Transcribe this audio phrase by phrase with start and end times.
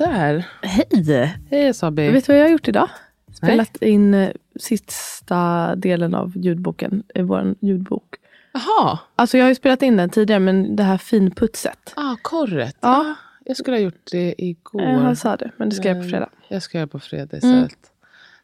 [0.00, 0.46] Sådär.
[0.62, 1.38] Hej!
[1.50, 2.10] Hej Sabi.
[2.10, 2.88] Vet du vad jag har gjort idag?
[3.32, 8.14] Spelat in eh, sista delen av ljudboken, i vår ljudbok.
[8.52, 11.92] Jaha, Alltså jag har ju spelat in den tidigare, men det här finputset.
[11.96, 12.76] ah, korret.
[12.80, 12.88] Ja.
[12.88, 14.82] Ah, jag skulle ha gjort det igår.
[14.82, 16.28] Jag sa det, men det ska jag på Men fredag.
[16.48, 17.78] Jag ska göra på fredag istället.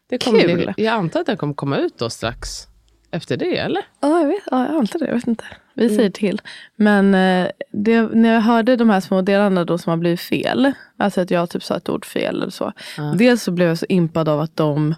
[0.07, 0.55] Det kommer Kul.
[0.55, 2.67] Bli, jag antar att den kommer komma ut då strax
[3.11, 3.81] efter det, eller?
[4.01, 4.43] Ja, jag vet.
[4.51, 5.05] Ja, jag antar det.
[5.05, 5.45] Jag vet inte.
[5.73, 6.41] Vi säger till.
[6.75, 10.71] Men eh, det, när jag hörde de här små delarna då som har blivit fel.
[10.97, 12.73] Alltså att jag typ sa ett ord fel eller så.
[13.17, 14.95] Dels så blev jag så impad av att de,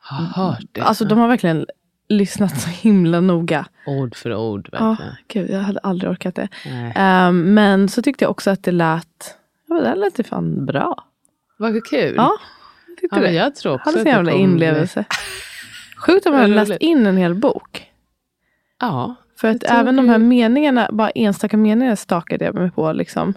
[0.00, 0.80] Har hört det.
[0.80, 1.66] alltså de har verkligen
[2.08, 3.66] lyssnat så himla noga.
[3.86, 4.96] Ord för ord, Ja,
[5.28, 6.48] gud, jag hade aldrig orkat det.
[6.94, 9.36] Ehm, men så tyckte jag också att det lät,
[9.68, 11.04] ja, det lät fan bra.
[11.58, 12.14] Vad kul.
[12.16, 12.32] Ja,
[12.88, 13.32] jag tyckte Ja, det.
[13.32, 15.04] jag tror också hade att så det jävla inlevelse.
[16.06, 17.90] Sjukt om man hade Vad läst in en hel bok.
[18.80, 19.14] Ja.
[19.36, 22.92] För att även de här meningarna, bara enstaka meningar stakade jag mig på.
[22.92, 23.34] Liksom.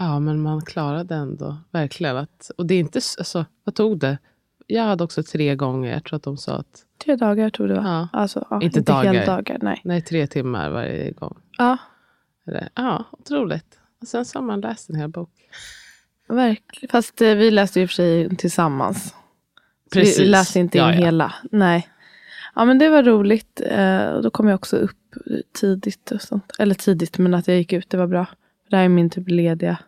[0.00, 1.56] ja, men man klarade ändå.
[1.70, 2.16] Verkligen.
[2.16, 4.18] Att, och det är inte, alltså, vad tog det?
[4.66, 5.92] Jag hade också tre gånger.
[5.92, 8.08] Jag tror att de sa att, Tre dagar tog det va?
[8.12, 8.18] Ja.
[8.20, 9.14] Alltså, ja, Inte inte dagar.
[9.14, 9.58] heldagar.
[9.62, 9.80] Nej.
[9.84, 11.36] nej, tre timmar varje gång.
[11.58, 11.76] Ja,
[12.74, 13.78] ja, otroligt.
[14.00, 15.30] Och sen så har man läst en hel bok.
[16.28, 16.90] verkligen.
[16.90, 19.14] Fast eh, vi läste ju för sig tillsammans.
[19.92, 20.20] Precis.
[20.20, 20.98] Vi läste inte in Ja, ja.
[20.98, 21.34] hela.
[21.50, 21.88] Nej.
[22.54, 23.60] Ja men det var roligt.
[23.66, 24.96] Eh, då kom jag också upp
[25.60, 26.52] tidigt och sånt.
[26.58, 28.26] Eller tidigt men att jag gick ut det var bra.
[28.70, 29.78] Det här är min typ lediga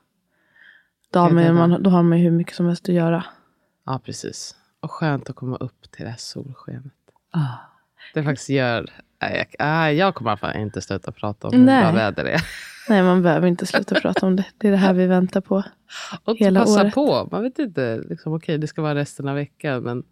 [1.12, 1.32] dag.
[1.32, 3.24] Men man, då har man ju hur mycket som helst att göra.
[3.86, 4.56] Ja, precis.
[4.80, 6.92] Och skönt att komma upp till det här solskenet.
[8.14, 8.90] Det faktiskt gör...
[9.58, 11.82] Jag, jag kommer i alla fall inte sluta prata om hur Nej.
[11.82, 12.42] bra väder det är.
[12.88, 14.44] Nej man behöver inte sluta prata om det.
[14.58, 15.62] Det är det här vi väntar på.
[16.24, 16.94] Och Hela passa året.
[16.94, 17.28] på.
[17.32, 18.02] Man vet inte.
[18.08, 19.82] Liksom, Okej, det ska vara resten av veckan.
[19.82, 20.02] Men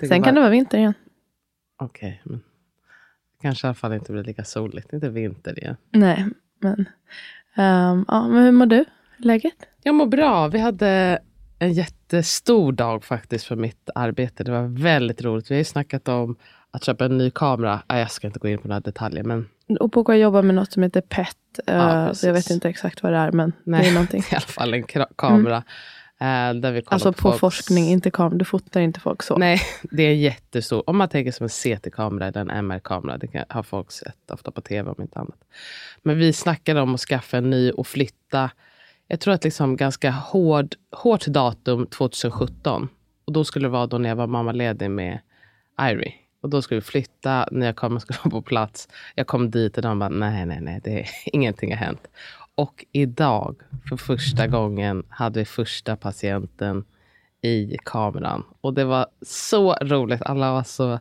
[0.00, 0.94] Sen bara- kan det vara vinter igen.
[1.78, 2.40] Okej, men
[3.42, 4.92] kanske i alla fall inte blir lika soligt.
[4.92, 5.76] Inte vinter igen.
[5.90, 6.26] Nej
[6.60, 6.88] men.
[7.56, 8.84] ehm, ja men hur mår du?
[9.16, 9.54] Hur Läget?
[9.82, 10.48] Jag mår bra.
[10.48, 11.18] Vi hade
[11.58, 14.44] en jättestor dag faktiskt för mitt arbete.
[14.44, 15.50] Det var väldigt roligt.
[15.50, 16.36] Vi har ju snackat om
[16.78, 17.82] att köpa en ny kamera.
[17.88, 19.24] Nej, jag ska inte gå in på några detaljer.
[19.24, 19.48] Men
[19.80, 21.36] Opoka jobbar med något som heter PET.
[21.66, 24.20] eh, Ja, så jag vet inte exakt vad det är men det nej, är någonting.
[24.32, 24.84] i alla fall en
[25.16, 25.56] kamera.
[26.20, 28.38] eh, där vi kollar Alltså på folks- forskning, inte kam.
[28.38, 29.36] Du fotar inte folk så.
[29.36, 30.82] Nej, det är jättestor.
[30.90, 33.18] Om man tänker som en CT-kamera eller en MR-kamera.
[33.18, 35.38] Det kan, har folk sett ofta på tv om inte annat.
[36.02, 38.50] Men vi snackade om att skaffa en ny och flytta.
[39.10, 42.88] Jag tror att liksom ganska hård, hårt datum 2017.
[43.24, 45.18] Och då skulle det vara då när jag var mammaledig med
[45.80, 46.12] Irie.
[46.40, 48.88] Och då skulle vi flytta, nya kameran skulle vara på plats.
[49.14, 52.08] Jag kom dit och de bara, nej, nej, nej, det är, ingenting har hänt.
[52.54, 53.56] Och idag,
[53.88, 56.84] för första gången, hade vi första patienten
[57.42, 58.44] i kameran.
[58.60, 60.22] Och det var så roligt.
[60.22, 60.98] Alla var så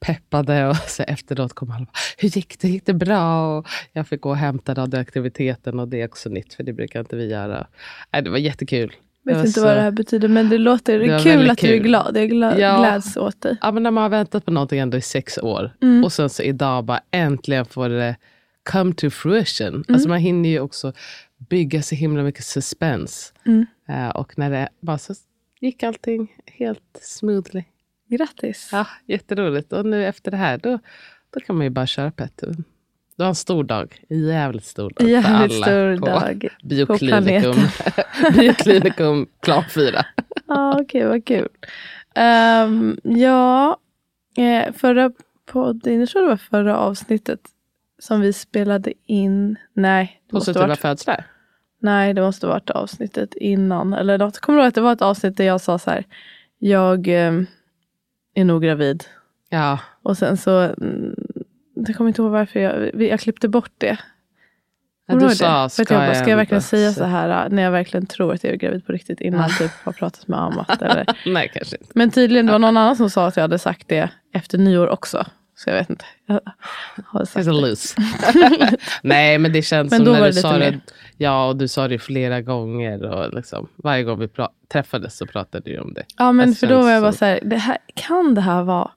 [0.00, 2.68] peppade och så efteråt kom alla bara, hur gick det?
[2.68, 3.56] Gick det bra?
[3.58, 7.00] Och jag fick gå och hämta radioaktiviteten och det är också nytt för det brukar
[7.00, 7.66] inte vi göra.
[8.12, 8.92] Nej, det var jättekul.
[9.32, 11.66] Jag vet inte så- vad det här betyder men det låter Det kul att du
[11.68, 11.82] är kul.
[11.82, 12.16] glad.
[12.16, 12.78] Jag gla- Ja.
[12.78, 13.56] gläds åt dig.
[13.62, 16.04] Ja, men när man har väntat på någonting ändå i sex år Mm.
[16.04, 18.16] och sen så idag bara äntligen får det
[18.70, 19.68] come to fruition.
[19.68, 19.84] Mm.
[19.88, 20.92] Alltså man hinner ju också
[21.50, 23.32] bygga så himla mycket suspense.
[23.46, 23.66] Mm.
[23.88, 25.14] Eh, och när det bara så
[25.60, 27.64] gick allting helt smoothly.
[28.10, 28.68] Grattis.
[28.72, 29.72] Ja, jätteroligt.
[29.72, 30.78] Och nu efter det här, då,
[31.34, 32.42] då kan man ju bara köra pet.
[33.18, 34.04] Det var en stor dag.
[34.08, 34.96] En jävligt stor dag.
[35.00, 36.48] för Jävligt alla stor på dag.
[36.62, 37.56] Bioklinikum,
[38.38, 40.06] bioklinikum plan 4.
[40.46, 41.48] Ja, okej, vad kul.
[42.14, 43.76] Ehm, ja,
[44.36, 45.10] eh, förra
[45.46, 47.40] podden, jag tror det var förra avsnittet
[47.98, 49.56] som vi spelade in.
[49.72, 51.24] Nej, det måste Positiva varit, födslar.
[51.80, 53.94] Nej, det måste varit avsnittet innan.
[53.94, 54.38] Eller något.
[54.38, 56.04] Kommer du ihåg att det var ett avsnitt där jag sa så här.
[56.58, 57.42] Jag eh,
[58.34, 59.04] är nog gravid.
[59.48, 59.78] Ja.
[60.02, 61.14] Och sen så, mm,
[61.86, 63.98] jag kommer inte ihåg varför jag, jag klippte bort det.
[65.06, 65.64] Ja, du sa, det?
[65.64, 68.44] Att jag bara, ska jag verkligen säga så här äh, när jag verkligen tror att
[68.44, 70.82] jag är gravid på riktigt innan typ har pratat med Amat?
[70.82, 71.06] Eller?
[71.26, 71.92] Nej, kanske inte.
[71.94, 74.88] Men tydligen det var någon annan som sa att jag hade sagt det efter nyår
[74.88, 75.26] också.
[75.56, 76.04] Så jag vet inte.
[76.26, 76.40] Jag
[77.06, 77.60] har sagt Kanske det.
[77.60, 77.96] loose.
[79.02, 80.58] Nej, men det känns Men som när du sa det.
[80.58, 80.80] mer.
[81.16, 83.04] Ja, och du sa det flera gånger.
[83.04, 86.04] Och liksom, varje gång vi pra- träffades så pratade du om det.
[86.18, 88.62] Ja men Det för då var jag bara så här, det här, kan det här
[88.62, 88.90] vara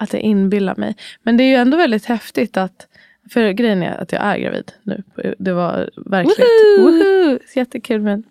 [0.00, 0.96] att jag inbillar mig?
[1.22, 2.86] Men det är ju ändå väldigt häftigt att,
[3.30, 5.02] för grejen är att jag är gravid nu.
[5.38, 6.48] Det var verkligen
[6.84, 7.38] Woho!
[7.54, 8.22] jättekul med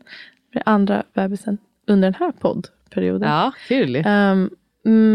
[0.54, 1.58] med andra bebisen
[1.88, 3.30] under den här poddperioden.
[3.30, 4.04] Ja, kul.
[4.06, 4.50] Ehm,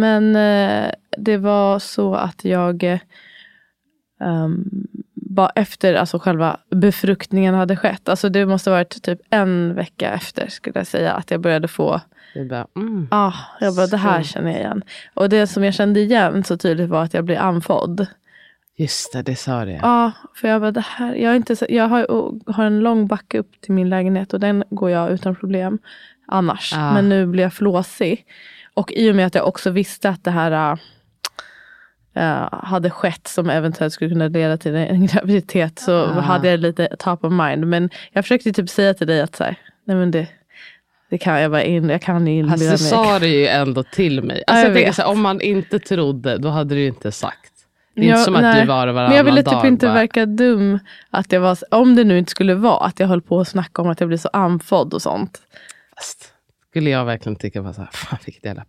[0.00, 2.98] men eh, det var så att jag
[4.20, 4.86] um,
[5.30, 8.08] bara efter alltså själva befruktningen hade skett.
[8.08, 11.68] Alltså det måste ha varit typ en vecka efter skulle jag säga att jag började
[11.68, 12.00] få
[12.34, 13.08] är bara, mm.
[13.10, 14.84] Ah, jag bara, det här känner jag igen.
[15.14, 18.06] Och det som jag kände igen så tydligt var att jag blev andfådd.
[18.76, 19.80] Just det, det sa det.
[19.82, 22.06] Ja, för jag bara, det här, jag, är inte jag har,
[22.52, 25.78] har en lång backe upp till min lägenhet och den går jag utan problem
[26.26, 26.72] annars.
[26.76, 26.94] Ah.
[26.94, 28.26] Men nu blir jag flåsig.
[28.74, 30.78] Och i och med att jag också visste att det här äh,
[32.52, 36.20] hade skett som eventuellt skulle kunna leda till en graviditet så Ah.
[36.20, 37.66] hade jag lite top of mind.
[37.66, 40.26] Men jag försökte typ säga till dig att så här, nej men det,
[41.10, 42.78] det kan jag bara in, jag kan inbilla du mig.
[42.78, 44.42] sa det ju ändå till mig.
[44.46, 47.50] Alltså, jag jag tänker här, om man inte trodde, då hade du inte sagt.
[47.96, 48.60] Det är Ja, inte som att nej.
[48.60, 50.78] du var varannan Men jag ville typ dag inte bara, verka dum.
[51.10, 53.82] Att jag var, om det nu inte skulle vara att jag höll på att snacka
[53.82, 55.40] om att jag blir så andfådd och sånt.
[55.96, 56.32] Fast,
[56.70, 58.64] skulle jag verkligen tycka bara så här, fan vilket jävla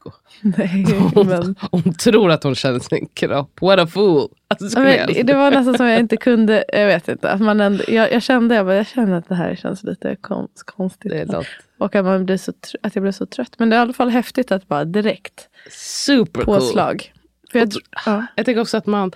[0.00, 0.16] pucko.
[0.42, 3.60] Nej, Hon, men, hon tror att hon känner sin kropp.
[3.60, 4.28] What a fool.
[4.48, 7.30] Alltså, men det, var nästan som jag inte kunde, jag vet inte.
[7.30, 10.16] Att man ändå, jag, jag kände jag, bara, jag känner att det här känns lite
[10.20, 11.10] kon, konstigt.
[11.10, 11.48] det låter
[11.78, 12.52] Och att, man blir så,
[12.82, 13.54] att jag blev så trött.
[13.58, 16.54] Men det är i alla fall häftigt att bara direkt super cool.
[16.54, 17.12] påslag.
[17.52, 18.26] För jag, tr- ja.
[18.36, 19.12] Jag tänker också att man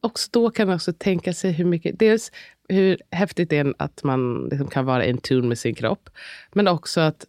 [0.00, 2.32] också då kan man också tänka sig hur mycket, dels
[2.68, 6.10] hur häftigt det är att man liksom kan vara in tune med sin kropp.
[6.52, 7.26] Men också att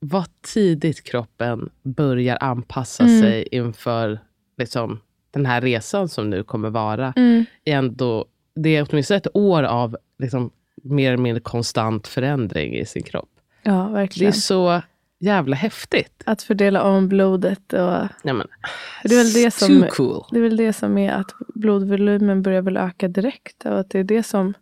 [0.00, 3.20] vad tidigt kroppen börjar anpassa Mm.
[3.22, 4.18] sig inför
[4.58, 5.00] liksom,
[5.30, 7.12] den här resan som nu kommer vara.
[7.16, 7.44] Mm.
[7.64, 8.24] Ändå,
[8.54, 10.50] det är åtminstone ett år av liksom,
[10.82, 13.28] mer eller mindre konstant förändring i sin kropp.
[13.62, 14.32] ja, Det är verkligen.
[14.32, 14.82] så
[15.20, 16.22] jävla häftigt.
[16.26, 17.72] Att fördela om blodet.
[17.72, 17.78] Och,
[18.22, 18.46] Ja, men,
[19.04, 20.24] det är väl det som, cool.
[20.30, 23.64] det är väl det som är att blodvolymen börjar väl öka direkt.
[23.64, 24.54] Och att det är det som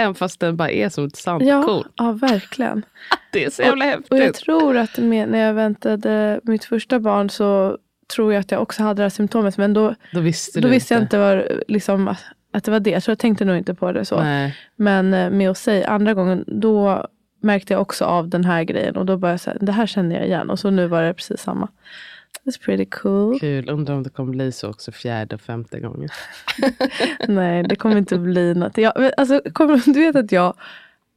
[0.00, 1.84] Även fast den bara är som ett Ja, sandkorn.
[1.96, 2.84] ja verkligen.
[3.32, 4.10] Det är så jävla häftigt.
[4.12, 7.78] Och jag tror att med, när jag väntade mitt första barn så
[8.16, 9.56] tror jag att jag också hade det här symptomet.
[9.58, 13.00] Men då, Då visste då visste jag inte var, liksom, att- att det var det.
[13.04, 14.20] Så jag tänkte nog inte på det så.
[14.22, 14.56] Nej.
[14.76, 17.06] Men eh, med att säga andra gången, då
[17.42, 18.96] märkte jag också av den här grejen.
[18.96, 20.50] Och då började jag säga, det här känner jag igen.
[20.50, 21.68] Och så nu var det precis samma.
[22.44, 23.40] That's pretty cool.
[23.40, 23.70] Kul.
[23.70, 26.08] Undrar om det kommer bli så också fjärde och femte gången.
[27.28, 28.78] Nej, det kommer inte bli något.
[28.78, 30.54] Jag, alltså, kommer, du vet att jag,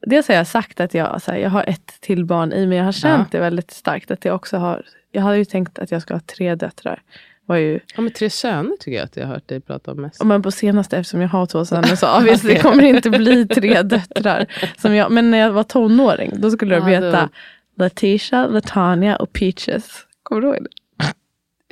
[0.08, 2.78] dels har jag sagt att jag, så här, jag har ett till barn i mig.
[2.78, 4.12] Jag har känt det väldigt starkt.
[4.12, 7.02] Att jag också har, jag hade ju tänkt att jag ska ha tre döttrar.
[7.46, 10.02] Var ju, Ja, men tre söner tycker jag att jag har hört dig prata om
[10.02, 10.24] mest.
[10.24, 13.82] men på senaste, eftersom jag har två söner, så obviously, det kommer inte bli tre
[13.82, 14.46] döttrar.
[14.78, 17.30] Som jag, men när jag var tonåring, då skulle de Ja, då- heta
[17.76, 20.06] Letitia, Latanya och Peaches.
[20.24, 20.70] Kommer du ihåg det?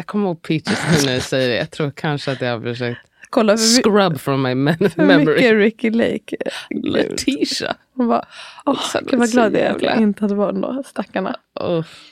[0.01, 1.55] Jag kommer ihåg Peaches nu när du säger det.
[1.55, 4.97] Jag tror kanske att jag har försökt Kolla my- scrub from my men- för mycket
[4.97, 5.53] memory.
[5.53, 6.35] Ricky Lake.
[6.69, 7.75] Letitia.
[7.93, 8.25] Hon bara,
[8.65, 8.79] åh,
[9.09, 11.35] gud vad glad jag är att jag inte hade barn då, stackarna.
[11.59, 12.11] Uff.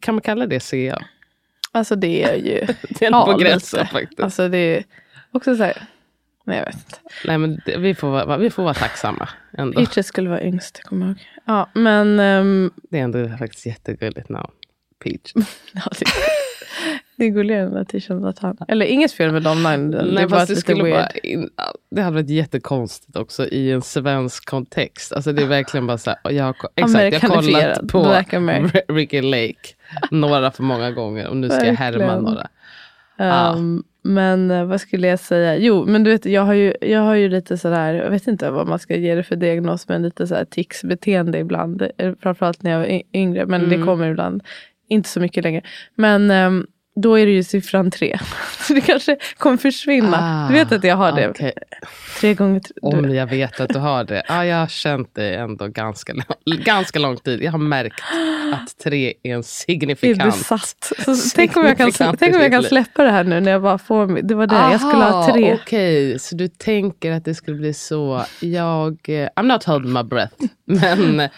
[0.00, 1.02] Kan man kalla det CA?
[1.72, 2.66] Alltså det är ju...
[2.98, 4.20] Det är Ja, på gränsen faktiskt.
[4.20, 4.84] Alltså det är
[5.32, 5.82] också så här...
[6.44, 6.98] Nej jag vet inte.
[7.24, 9.28] Nej, men det, vi, får vara, vi får vara tacksamma.
[9.58, 9.76] Ändå.
[9.84, 11.18] Peaches skulle vara yngst, kommer jag ihåg.
[11.44, 12.20] Ja, men...
[12.20, 14.50] ehm, Det är ändå faktiskt jättegulligt namn.
[15.04, 15.32] Peach.
[15.72, 15.82] ja,
[16.84, 18.56] det, det är gulligare än t-shirten att han...
[18.68, 19.90] Eller inget fel med de namnen.
[19.90, 20.94] det Nej, fast det, skulle weird.
[20.96, 21.50] bara in,
[21.90, 25.12] det hade varit jättekonstigt också i en svensk kontext.
[25.12, 28.32] Alltså det är verkligen bara så här, jag, har, exakt, jag har kollat på Black
[28.88, 29.68] Ricky Lake
[30.10, 32.46] några för många gånger och nu ska jag härma några.
[33.18, 35.56] Ehm, Men eh, vad skulle jag säga?
[35.56, 38.50] Jo, men du vet, jag har ju, jag har ju lite sådär, jag vet inte
[38.50, 41.82] vad man ska ge det för diagnos, men lite sådär tics-beteende ibland.
[41.98, 43.86] eh, Framförallt när jag var yngre, men det Mm.
[43.86, 44.42] kommer ibland.
[44.88, 45.62] Inte så mycket längre.
[45.94, 48.18] Men ehm, då är det ju siffran tre.
[48.58, 50.18] Så det kanske kommer försvinna.
[50.20, 51.28] Ah, du vet att jag har det.
[51.28, 51.52] okej.
[52.20, 52.72] Tre gånger tre.
[52.82, 54.22] Om jag vet att du har det.
[54.28, 56.12] Ja, jag har känt det ändå ganska,
[56.44, 57.42] ganska lång tid.
[57.42, 58.02] Jag har märkt
[58.54, 60.38] att tre är en är signifikant.
[60.38, 60.92] besatt.
[61.04, 63.62] Så tänk, om jag kan, tänk om jag kan släppa det här nu när jag
[63.62, 65.54] bara får Det var det, jag skulle ha Aha, tre.
[65.54, 68.24] Okej, så du tänker att det skulle bli så.
[68.40, 70.34] Jag, eh, I'm not holding my breath.
[70.64, 71.28] Men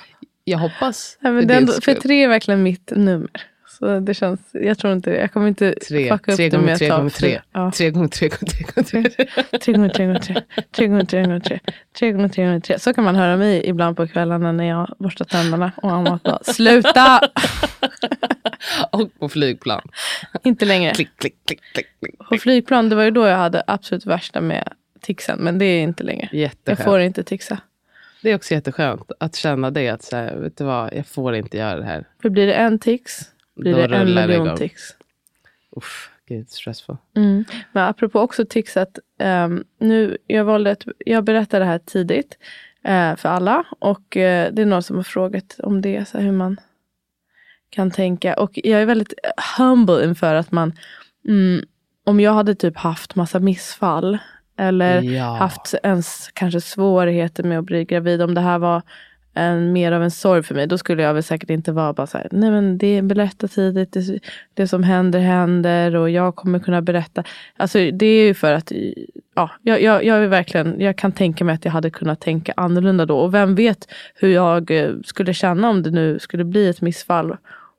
[0.44, 3.30] jag hoppas Nej, men för det är ändå, för tre är verkligen mitt nummer.
[3.84, 6.78] Så det känns, jag tror inte, jag kommer inte Tre, fucka upp tre det med
[6.78, 7.40] tre gånger tre.
[7.52, 7.70] Ja.
[7.70, 9.26] Tre gånger tre gånger tre gånger tre.
[9.58, 10.42] Tre gånger tre gånger tre.
[10.70, 11.60] Tre gånger tre gånger tre.
[11.98, 12.78] Tre gånger tre gånger tre.
[12.78, 15.72] Så kan man höra mig ibland på kvällarna när jag borstar tänderna.
[15.76, 17.20] Och Amat bara, sluta!
[18.90, 19.82] Och på flygplan.
[20.42, 20.94] inte längre.
[20.94, 21.86] Klick, klick, klick, klick.
[22.00, 22.18] klick.
[22.18, 24.68] På flygplan, det var ju då jag hade absolut värsta med
[25.00, 25.38] ticsen.
[25.38, 26.28] Men det är inte längre.
[26.32, 26.84] Jag Jätteskönt.
[26.84, 27.58] får inte tixa.
[28.22, 29.88] Det är också jätteskönt att känna det.
[29.88, 32.04] Att så här, vet du vad, jag får inte göra det här.
[32.22, 34.82] För blir det en tix, blir det en miljon tix.
[35.76, 36.96] Uff, gud, stressful.
[37.16, 37.44] Mm.
[37.72, 42.38] Men apropå också tics, att ehm, nu, jag valde att, jag berättar det här tidigt
[42.84, 43.64] eh, för alla.
[43.78, 46.60] Och eh, det är någon som har frågat om det, så här, hur man
[47.70, 48.34] kan tänka.
[48.34, 49.14] Och jag är väldigt
[49.58, 50.72] humble inför att man,
[51.28, 51.64] mm,
[52.04, 54.18] om jag hade typ haft massa missfall.
[54.56, 55.36] Eller Ja.
[55.36, 58.22] haft ens kanske svårigheter med att bli gravid.
[58.22, 58.82] Om det här var
[59.34, 60.66] en, mer av en sorg för mig.
[60.66, 62.28] Då skulle jag väl säkert inte vara bara så här.
[62.30, 63.92] Nej men det berätta tidigt.
[63.92, 64.18] Det,
[64.54, 65.96] det som händer händer.
[65.96, 67.24] Och jag kommer kunna berätta.
[67.56, 68.72] Alltså det är ju för att.
[69.34, 70.80] Ja, jag, jag, jag är verkligen.
[70.80, 73.18] Jag kan tänka mig att jag hade kunnat tänka annorlunda då.
[73.18, 77.36] Och vem vet hur jag eh, skulle känna om det nu skulle bli ett missfall.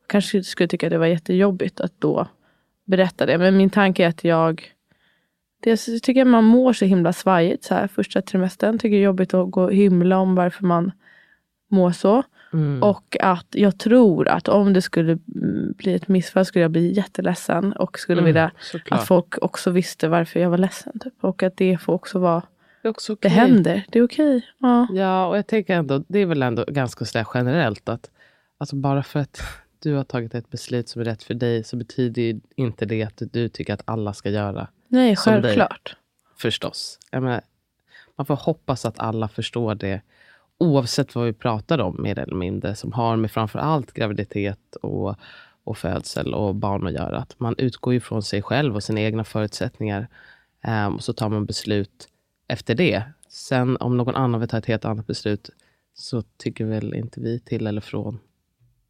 [0.08, 2.28] Kanske skulle tycka att det var jättejobbigt att då
[2.86, 3.38] berätta det.
[3.38, 4.72] Men min tanke är att jag
[5.64, 8.80] Dels tycker jag man mår så himla svajigt så här första trimestern.
[8.80, 10.92] Tycker det är jobbigt att gå och hymla om varför man
[11.76, 12.24] mår så.
[12.54, 12.84] Mm.
[12.84, 15.18] Och att jag tror att om det skulle
[15.78, 17.74] bli ett missfall skulle jag bli jätteledsen.
[17.74, 19.00] Och skulle Mm, vilja såklart.
[19.00, 21.00] att folk också visste varför jag var ledsen.
[21.00, 21.14] Typ.
[21.24, 22.42] Och att det får också vara,
[22.84, 23.32] det också det okej.
[23.32, 23.84] händer.
[23.92, 24.42] Det är okej.
[24.60, 24.88] Ja.
[24.92, 28.10] Ja, och jag tänker ändå, det är väl ändå ganska sådär generellt att
[28.58, 29.42] alltså bara för att
[29.80, 33.22] du har tagit ett beslut som är rätt för dig så betyder inte det att
[33.32, 35.68] du tycker att alla ska göra Nej, Som dig.
[36.38, 37.00] förstås.
[37.12, 37.42] Jag menar,
[38.18, 40.02] man får hoppas att alla förstår det
[40.60, 45.16] oavsett vad vi pratar om mer eller mindre som har med framför allt graviditet och,
[45.64, 47.18] och födsel och barn att göra.
[47.18, 50.08] Att man utgår ju från sig själv och sina egna förutsättningar
[50.62, 52.08] ehm, och så tar man beslut
[52.48, 53.04] efter det.
[53.30, 55.50] Sen om någon annan vill ta ett helt annat beslut
[55.94, 58.20] så tycker väl inte vi till eller från.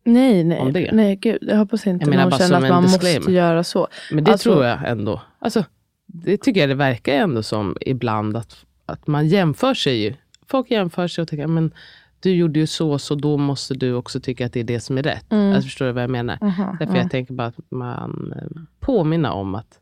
[0.04, 0.90] Nej, nej.
[0.94, 1.38] Nej, gud.
[1.42, 3.20] Jag hoppas inte Jag menar någon känner att man disclaimer.
[3.20, 3.88] måste göra så.
[4.12, 5.22] Men det Alltså- tror jag ändå.
[5.40, 5.64] Alltså,
[6.06, 10.18] det tycker jag det verkar ändå som ibland att, att man jämför sig.
[10.48, 11.74] Folk jämför sig och tänker men
[12.20, 14.98] du gjorde ju så, så då måste du också tycka att det är det som
[14.98, 15.32] är rätt.
[15.32, 15.54] Mm.
[15.54, 16.38] Alltså, förstår du vad jag menar?
[16.42, 17.02] Aha, Därför ja.
[17.02, 19.80] jag tänker bara att man eh, påminner om att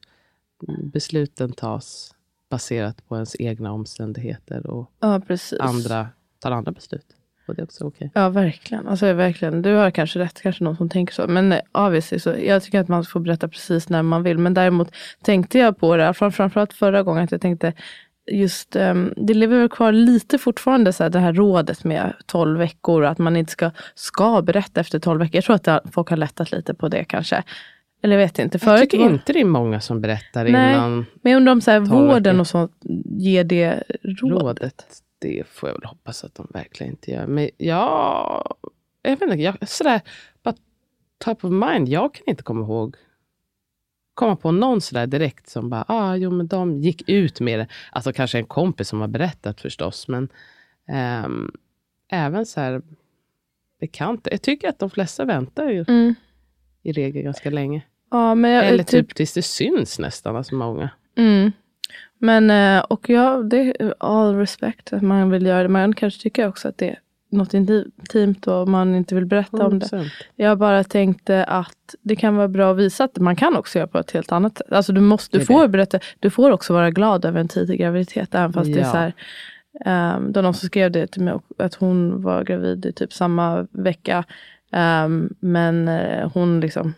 [0.83, 2.15] besluten tas
[2.49, 5.21] baserat på ens egna omständigheter och Ja,
[5.59, 6.07] andra
[6.39, 7.05] tar andra beslut.
[7.47, 8.11] Och det är också okej.
[8.13, 8.87] Ja, verkligen.
[8.87, 9.61] Alltså, verkligen.
[9.61, 11.27] Du har kanske rätt, kanske någon som tänker så.
[11.27, 14.37] Men eh, obviously, så jag tycker att man får berätta precis när man vill.
[14.37, 14.91] Men däremot
[15.21, 17.73] tänkte jag på det, fram- framförallt förra gången, att jag tänkte
[18.31, 22.59] just, um, det lever väl kvar lite fortfarande så här, det här rådet med 12
[22.59, 25.35] veckor, att man inte ska, ska berätta efter 12 veckor.
[25.35, 27.43] Jag tror att det, folk har lättat lite på det kanske.
[28.03, 28.55] Eller jag vet inte.
[28.55, 30.73] Jag Förut tycker var- inte det är många som berättar Nej.
[30.73, 32.39] innan Men jag undrar om så här, 12 vården veckor.
[32.39, 32.71] och sånt
[33.05, 34.31] ger det råd.
[34.41, 34.85] rådet.
[35.19, 37.27] Det får jag väl hoppas att de verkligen inte gör.
[37.27, 38.55] Men ja,
[39.01, 39.35] jag vet inte.
[39.35, 40.01] Jag, sådär,
[40.43, 40.55] bara
[41.25, 41.87] top of mind.
[41.89, 42.95] Jag kan inte komma ihåg
[44.13, 47.67] komma på någon sådär direkt som bara, ah, jo men de gick ut med det.
[47.91, 50.29] Alltså kanske en kompis som har berättat förstås, men
[50.87, 51.51] ehm,
[52.11, 52.81] även så här
[53.79, 54.31] bekanta.
[54.31, 56.15] Jag tycker att de flesta väntar ju Mm.
[56.83, 57.81] i regel ganska länge.
[58.11, 60.89] Ja, men jag, Eller typ tills det syns nästan, alltså många.
[61.17, 61.51] Mm.
[62.17, 65.69] Men, eh, och ja, det all respect att man vill göra det.
[65.69, 66.95] Man kanske tycker också att det
[67.33, 69.85] något intimt och man inte vill berätta om det.
[69.85, 70.09] 100%.
[70.35, 73.87] Jag bara tänkte att det kan vara bra att visa att man kan också göra
[73.87, 74.71] på ett helt annat sätt.
[74.71, 75.67] Alltså du, måste, du får det.
[75.67, 78.35] berätta, du får också vara glad över en tidig graviditet.
[78.35, 78.91] Även fast det är Ja.
[78.91, 79.13] så här,
[80.17, 83.13] um, det var någon som skrev det till mig, att hon var gravid i typ
[83.13, 84.23] samma vecka.
[84.71, 86.93] Ehm, men eh, hon liksom,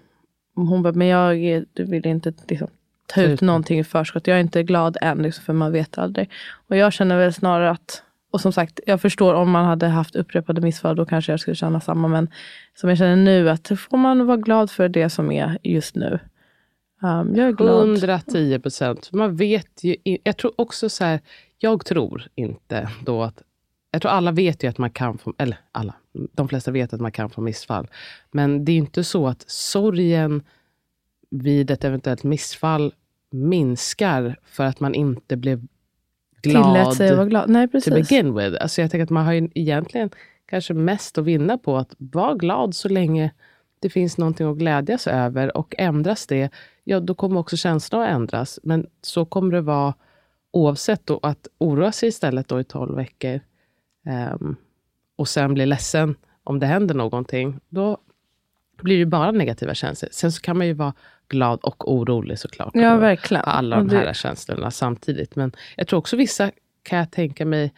[0.56, 1.30] hon bara, men jag
[1.76, 2.68] vill inte liksom,
[3.08, 3.42] ta ut ut.
[3.42, 4.28] någonting i förskott.
[4.28, 6.30] Jag är inte glad än, liksom, för man vet aldrig.
[6.68, 8.04] Och jag känner väl snarare att,
[8.36, 11.56] och som sagt, jag förstår om man hade haft upprepade missfall, då kanske jag skulle
[11.56, 12.08] känna samma.
[12.08, 12.30] Men
[12.74, 16.20] som jag känner nu, att får man vara glad för det som är just nu.
[17.02, 17.90] Um, jag är glad.
[17.90, 19.12] 110 procent.
[19.12, 21.20] Man vet ju, jag tror också så här,
[21.58, 23.42] jag tror inte då att,
[23.92, 25.94] jag tror alla vet ju att man kan få, eller alla,
[26.32, 27.88] de flesta vet att man kan få missfall.
[28.32, 30.44] Men det är inte så att sorgen
[31.30, 32.94] vid ett eventuellt missfall
[33.32, 35.68] minskar för att man inte blev
[36.50, 37.50] glad, Tillät sig att vara glad.
[37.50, 37.94] Nej, to precis.
[38.10, 38.58] begin with.
[38.62, 40.10] Alltså jag tänker att man har ju egentligen
[40.46, 43.32] kanske mest att vinna på att vara glad så länge
[43.80, 45.58] det finns någonting att glädjas över.
[45.58, 46.50] Och ändras det,
[46.84, 48.60] ja då kommer också känslan att ändras.
[48.64, 49.94] Men så kommer det vara
[50.52, 53.40] oavsett då att oroa sig istället då i 12 veckor.
[54.06, 54.56] ehm,
[55.16, 57.60] och sen bli ledsen om det händer någonting.
[57.70, 57.98] Då
[58.82, 60.10] blir det bara negativa känslor.
[60.12, 60.94] Sen så kan man ju vara
[61.30, 62.72] glad och orolig såklart.
[62.74, 63.44] Ja, verkligen.
[63.46, 65.36] alla de här det- känslorna samtidigt.
[65.36, 66.52] Men jag tror också vissa
[66.84, 67.74] kan jag tänka mig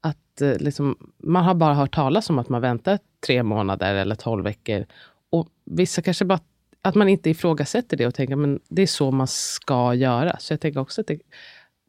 [0.00, 4.14] att eh, liksom, man har bara hört talas om att man väntar tre månader eller
[4.14, 4.86] tolv veckor.
[5.30, 6.40] Och vissa kanske bara
[6.82, 10.36] att man inte ifrågasätter det och tänker men det är så man ska göra.
[10.38, 11.18] Så jag tänker också att det,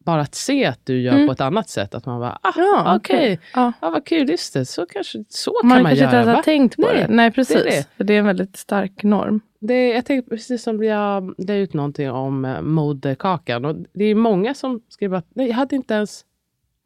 [0.08, 2.68] bara att se att du gör på ett annat sätt, att man bara, ah, Mm.
[2.68, 3.40] Ja, okej, okej.
[3.54, 3.74] Ja.
[3.82, 3.90] ja.
[3.90, 6.20] vad kul, just det, så, kanske, så Man, kan man kanske göra.
[6.20, 7.08] inte ens har tänkt på Nej, det.
[7.14, 7.56] Nej, precis.
[7.64, 8.04] det är det.
[8.04, 9.40] Det är en väldigt stark norm.
[9.60, 13.66] Det, jag tänker precis som jag la ut någonting om eh, moderkakan.
[13.66, 16.24] Och det är många som skriver att nej, jag hade inte ens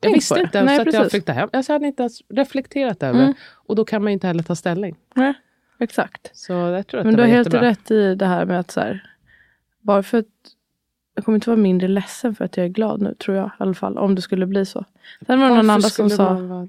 [0.01, 1.49] jag visste inte ens Nej, att jag flyttade hem.
[1.53, 3.33] Alltså, jag hade inte ens reflekterat över Mm.
[3.53, 4.95] Och då kan man inte heller ta ställning.
[5.15, 5.33] Nej,
[5.79, 6.31] exakt.
[6.33, 7.69] Så jag tror att Men du har helt jättebra.
[7.69, 9.03] rätt i det här med att så här,
[9.81, 10.25] bara för att
[11.15, 13.51] jag kommer inte vara mindre ledsen för att jag är glad nu, tror jag i
[13.57, 13.97] alla fall.
[13.97, 14.85] Om det skulle bli så.
[15.27, 16.67] Sen var det någon annan som sa,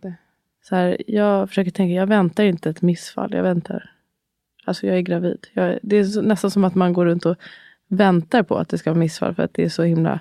[0.62, 3.90] så här, jag försöker tänka, jag väntar inte ett missfall, jag väntar.
[4.64, 5.46] Alltså jag är gravid.
[5.52, 7.36] Jag, det är så, nästan som att man går runt och
[7.88, 10.20] väntar på att det ska vara missfall för att det är så himla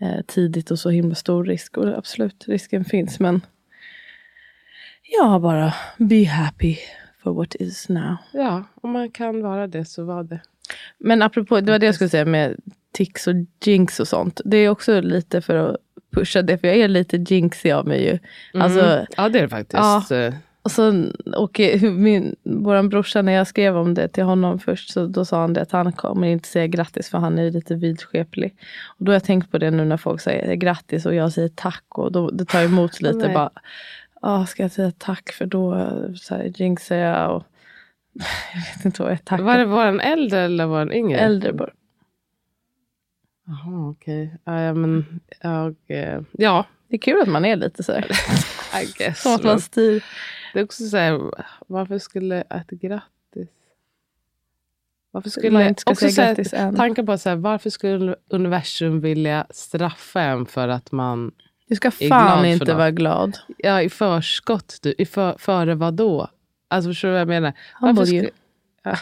[0.00, 1.76] eh, tidigt och så himla stor risk.
[1.76, 3.20] Och absolut, risken finns.
[3.20, 3.40] Men
[5.20, 6.76] jag bara, be happy
[7.22, 8.16] for what is now.
[8.32, 10.40] Ja, om man kan vara det så var det.
[10.98, 12.56] Men apropå, det var det jag skulle säga med
[12.92, 14.40] tics och jinx och sånt.
[14.44, 15.76] Det är också lite för att
[16.10, 18.18] pusha det, för jag är lite jinxig av mig ju.
[18.60, 19.06] Alltså, Mm.
[19.16, 20.10] ja, det är det faktiskt.
[20.10, 21.04] Eh, och så,
[21.36, 25.24] och eh, min, våran brorsa, när jag skrev om det till honom först, så då
[25.24, 28.54] sa han det att han kommer inte säga grattis för han är lite vidskeplig.
[28.98, 31.48] Och då har jag tänkt på det nu när folk säger grattis och jag säger
[31.48, 33.28] tack och då, det tar emot lite.
[33.34, 33.50] Bara,
[34.20, 37.44] ah, ska jag säga tack för då så här, jinxar jag och
[38.54, 39.44] jag vet inte vad jag tackar.
[39.44, 41.18] Var det den äldre eller var den yngre?
[41.18, 41.52] Äldre.
[43.48, 44.36] Jaha, okej.
[44.44, 45.74] Ja, ja, men jag...
[45.86, 48.04] eh, Ja, Det är kul att man är lite så här.
[48.82, 49.22] I guess.
[49.22, 50.04] Som att man styr.
[50.52, 51.20] Det är också så här,
[51.66, 53.48] varför skulle ett grattis...
[55.10, 55.68] Varför Man skulle...
[55.68, 56.76] inte ska också säga grattis än.
[56.76, 61.32] Tanken på så här, varför skulle universum vilja straffa en för att man...
[61.68, 63.38] Du ska fan inte vara glad.
[63.58, 64.78] Ja, i förskott.
[64.82, 66.30] Du, i för, före vad då?
[66.68, 67.52] Alltså förstår du vad jag menar?
[67.80, 68.26] Humble Varför you.
[68.82, 68.96] skulle-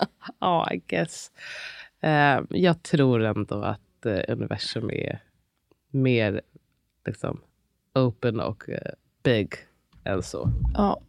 [0.40, 1.30] Ja, I guess.
[2.02, 5.22] Eh, jag tror ändå att eh, universum är
[5.90, 6.40] mer
[7.06, 7.40] liksom,
[7.94, 9.54] open och eh, big
[10.04, 10.50] än så.
[10.74, 11.00] Ja.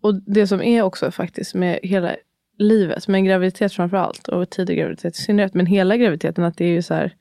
[0.00, 2.16] Och det som är också faktiskt med hela
[2.58, 6.56] livet, med en graviditet framför allt och tidig graviditet i synnerhet, men hela graviditeten att
[6.56, 7.14] det är ju så här,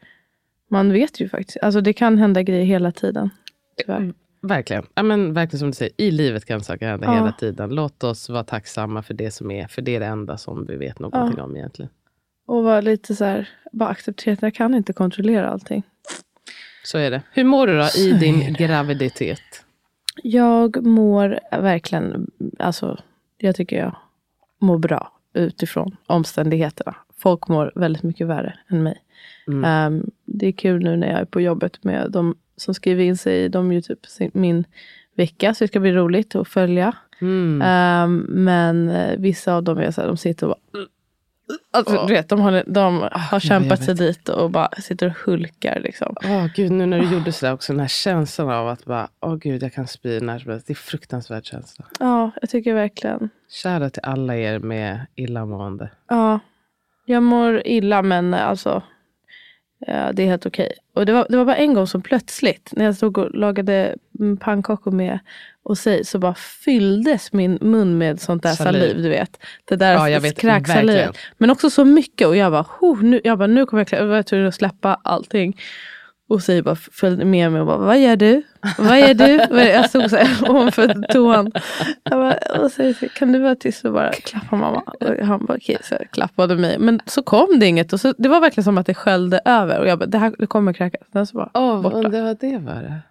[0.70, 3.30] man vet ju faktiskt, alltså det kan hända grejer hela tiden.
[3.78, 4.14] Tyvärr.
[4.42, 4.86] Verkligen.
[4.96, 7.14] Ja, men verkligen som du säger, i livet kan saker hända Ja.
[7.14, 7.70] hela tiden.
[7.70, 10.76] Låt oss vara tacksamma för det som är, för det är det enda som vi
[10.76, 11.92] vet någonting om egentligen.
[12.46, 15.84] Och vara lite så här, bara acceptera att jag kan inte kontrollera allting.
[16.84, 17.22] Så är det.
[17.32, 18.64] Hur mår du då i Så din är det.
[18.66, 19.66] graviditet?
[20.24, 22.98] Jag mår verkligen, alltså
[23.38, 23.96] jag tycker jag
[24.62, 26.96] mår bra utifrån omständigheterna.
[27.18, 28.98] Folk mår väldigt mycket värre än mig.
[29.48, 29.64] Mm.
[29.66, 33.18] Ehm, det är kul nu när jag är på jobbet med de som skriver in
[33.18, 33.50] sig.
[33.50, 34.00] De ju typ
[34.34, 34.66] min
[35.16, 36.94] vecka, så det ska bli roligt att följa.
[37.22, 37.62] Mm.
[37.62, 40.86] Ehm, men eh, vissa av dem är så här, de sitter och bara...
[41.74, 43.98] Alltså, du vet, de har, de har Ah, jag kämpat sig vet.
[43.98, 45.80] dit och bara sitter och hulkar.
[45.80, 46.16] Liksom.
[46.24, 49.36] Åh gud, nu när du gjorde sådär också, den här känslan av att bara, åh
[49.36, 50.68] gud, jag kan spy när som helst.
[50.68, 51.86] Det är fruktansvärd känsla.
[52.00, 53.30] Ja, jag tycker verkligen.
[53.64, 55.90] Shoutout till alla er med illamående.
[56.10, 56.40] Ja,
[57.06, 58.84] jag mår illa men alltså
[59.88, 60.72] ja, det är helt okej.
[60.94, 63.96] Och det var, det var bara en gång som plötsligt när jag stod och lagade
[64.20, 65.20] mm, pannkakor med
[65.64, 68.80] och säg så bara fylldes min mun med sånt där Saliv.
[68.82, 69.04] saliv.
[69.04, 69.40] du vet.
[69.66, 71.18] Det där Ja, kräksalivet.
[71.38, 74.08] Men också så mycket och jag bara, "Huh, nu, jag bara nu kommer jag, jag
[74.08, 75.58] var tvungen att släppa allting.
[76.28, 78.44] Och säg bara följde med mig och bara, vad gör du?
[78.78, 79.62] Vad gör du?
[79.62, 81.52] Jag stod så här ovanför toan.
[82.04, 84.82] Jag bara, och säger, så, kan du vara tyst och bara klappa mamma?
[84.82, 86.80] Och han bara, okej, så jag klappade mig.
[86.80, 89.80] Men så kom det inget och så, det var verkligen som att det sköljde över.
[89.80, 91.08] Och jag bara, det här det kommer kräkas.
[91.12, 91.98] Den så bara, Åh, borta.
[91.98, 93.02] undrar vad det var det.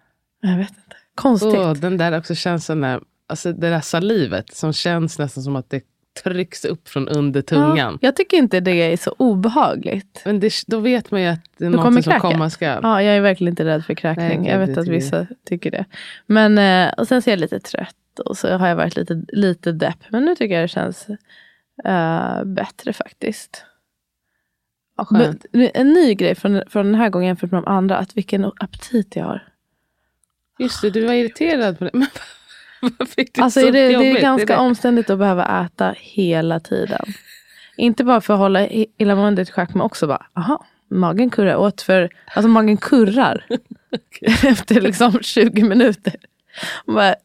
[0.41, 0.95] Jag vet inte.
[1.15, 1.55] Konstigt.
[1.55, 5.69] Åh, den där också känslan, när, alltså det där salivet som känns nästan som att
[5.69, 5.81] det
[6.23, 7.91] trycks upp från under tungan.
[7.91, 10.21] Ja, jag tycker inte det är så obehagligt.
[10.25, 12.79] Men det, då vet man ju att det är Då något som komma skall.
[12.83, 14.41] Ja, jag är verkligen inte rädd för kräkning.
[14.41, 15.85] Nej, jag vet det att vissa tycker det.
[16.25, 19.21] Men eh, och sen så är jag lite trött och så har jag varit lite,
[19.27, 19.99] lite depp.
[20.09, 21.07] Men nu tycker jag det känns
[21.85, 23.65] eh, bättre faktiskt.
[24.97, 25.45] Skönt.
[25.73, 29.15] En ny grej från, från den här gången jämfört med de andra, att vilken aptit
[29.15, 29.47] jag har.
[30.59, 31.91] Just det, du var irriterad på det.
[33.15, 37.05] Det Alltså så är det, det är ganska det- omständigt att behöva äta hela tiden.
[37.77, 38.67] Inte bara för att hålla
[38.97, 41.55] illamåendet i schack, men också bara, aha, magen kurrar.
[41.55, 43.45] Åt för, alltså magen kurrar
[44.43, 46.15] efter liksom 20 minuter.
[46.85, 47.15] Bara,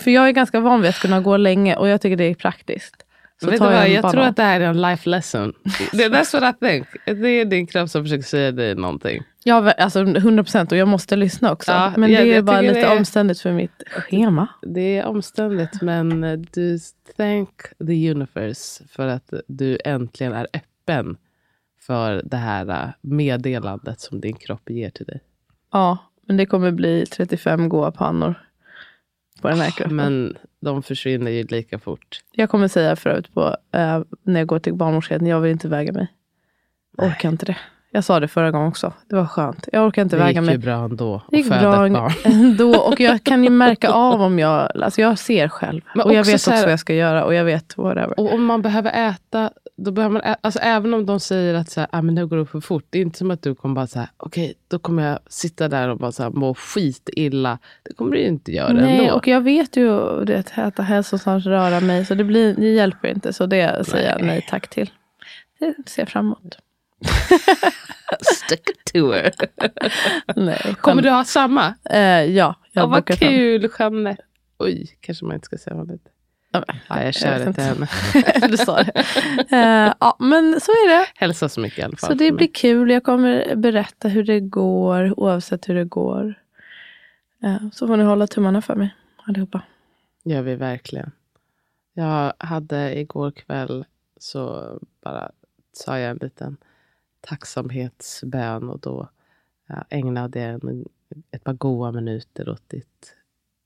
[0.00, 2.34] för jag är ganska van vid att kunna gå länge och jag tycker det är
[2.34, 2.94] praktiskt.
[3.40, 5.52] Så Vet du vad, en jag tror att det här är en life lesson.
[5.92, 6.86] Det- That's what I think.
[7.04, 9.22] Det är din kropp som försöker säga dig någonting.
[9.48, 11.72] Ja, alltså 100 procent och jag måste lyssna också.
[11.72, 14.48] Ja, men det är jag bara tycker lite är- omständigt för mitt schema.
[14.62, 16.20] Det är omständigt men
[16.52, 16.78] du
[17.16, 17.50] thank
[17.86, 21.16] the universe för att du äntligen är öppen
[21.80, 25.20] för det här eh, meddelandet som din kropp ger till dig.
[25.72, 28.34] Ja, men det kommer bli 35 goa pannor
[29.40, 29.96] på den här kroppen.
[29.96, 32.20] Men de försvinner ju lika fort.
[32.32, 35.92] Jag kommer säga förut på, eh, när jag går till barnmorskan, jag vill inte väga
[35.92, 36.06] mig.
[36.98, 37.56] Orkar inte det.
[37.90, 38.92] Jag sa det förra gången också.
[39.08, 39.68] Det var skönt.
[39.72, 40.54] Jag orkar inte Det gick väga mig.
[40.54, 41.84] ju bra ändå Det gick bra
[42.24, 42.76] ändå.
[42.78, 45.80] Och jag kan ju märka av om jag, alltså jag ser själv.
[45.94, 48.20] Men och jag vet så också här- vad jag ska göra och jag vet whatever.
[48.20, 51.70] Och om man behöver äta, då behöver man ä- alltså även om de säger att
[51.70, 52.84] så här, ah, men nu går det för fort.
[52.90, 55.68] Det är inte som att du kommer bara så här, okej, då kommer jag sitta
[55.68, 57.58] där och bara så här, må skit illa.
[57.82, 59.14] Det kommer du ju inte göra Nej, ändå.
[59.14, 63.08] och jag vet ju det, att äta hälsosamt, röra mig, så det, blir, det hjälper
[63.08, 63.32] inte.
[63.32, 64.90] Så det säger jag nej tack till.
[65.58, 66.58] Det ser fram emot.
[68.34, 69.32] Stick to her.
[70.36, 71.74] Nej, Kommer du ha samma?
[71.90, 74.22] Eh, ja, jag Ja, vad kul, Jeanette.
[74.58, 76.10] Oj, kanske man inte ska säga vad lite.
[76.50, 77.88] Ja, jag kör det till henne.
[78.48, 79.04] du sa det.
[79.50, 81.06] Eh, ja, men så är det.
[81.14, 82.08] Hälsa så mycket i alla fall.
[82.10, 82.52] Så det blir mig.
[82.52, 82.90] kul.
[82.90, 86.34] Jag kommer berätta hur det går oavsett hur det går.
[87.44, 88.94] Eh, så får ni hålla tummarna för mig
[89.28, 89.62] allihopa.
[90.24, 91.10] gör vi verkligen.
[91.94, 93.84] Jag hade igår kväll
[94.20, 94.64] så
[95.04, 95.30] bara
[95.72, 96.56] sa jag en liten
[97.20, 99.08] tacksamhetsbön och då
[99.88, 100.84] ägnade jag en,
[101.30, 103.14] ett par goda minuter åt ditt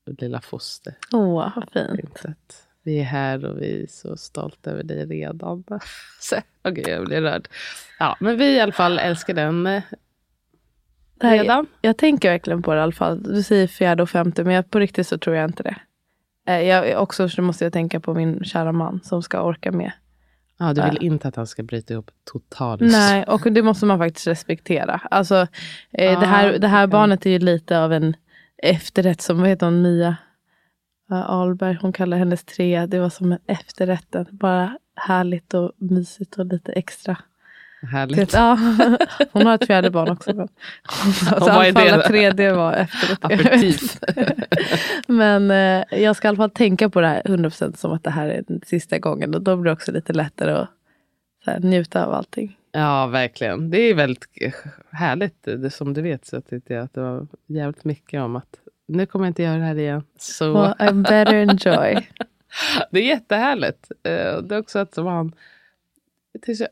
[0.05, 0.95] lilla foster.
[1.11, 2.67] Åh, vad fint.
[2.83, 5.63] vi är här och vi är så stolta över dig redan.
[6.61, 7.47] Okej, jag blir rörd.
[7.99, 9.83] Ja, men vi i alla fall älskar den eh,
[11.21, 11.67] här, redan.
[11.81, 13.23] jag tänker verkligen på det i alla fall.
[13.23, 15.75] Du säger fjärde och femte, men jag, på riktigt så tror jag inte det.
[16.47, 19.91] Eh, jag, också så måste jag tänka på min kära man som ska orka med.
[20.57, 21.05] Ja, du vill Ja.
[21.05, 22.81] inte att han ska bryta ihop totalt.
[22.81, 25.01] Nej, och det måste man faktiskt respektera.
[25.11, 25.47] Alltså,
[25.91, 28.15] eh, Ja, det, här, det här barnet är ju lite av en
[28.57, 30.15] efterrätt som, vad heter hon, Mia
[31.11, 34.25] uh, Ahlberg, hon kallar hennes tre, det var som en efterrätten.
[34.31, 37.17] Bara härligt och mysigt och lite extra.
[37.91, 38.31] Härligt.
[38.31, 38.59] Det, ja,
[39.31, 40.33] hon har ett fjärde barn också.
[40.33, 40.47] Men,
[41.39, 42.03] så vad är det alla då?
[42.03, 42.87] tre, det var.
[43.21, 43.99] Aperitif.
[45.07, 48.09] Men eh, jag ska i alla fall tänka på det här 100% som att det
[48.09, 49.35] här är den sista gången.
[49.35, 50.69] Och då blir det också lite lättare att
[51.45, 52.57] här, njuta av allting.
[52.71, 53.69] Ja, verkligen.
[53.69, 54.53] Det är väldigt eh,
[54.91, 55.43] härligt.
[55.43, 58.55] Det, som du vet så tyckte jag att det var jävligt mycket om att
[58.87, 60.03] nu kommer jag inte göra det här igen.
[60.19, 62.07] Så Well, I better enjoy.
[62.91, 63.91] det är jättehärligt.
[64.03, 65.33] Eh, Det är också att man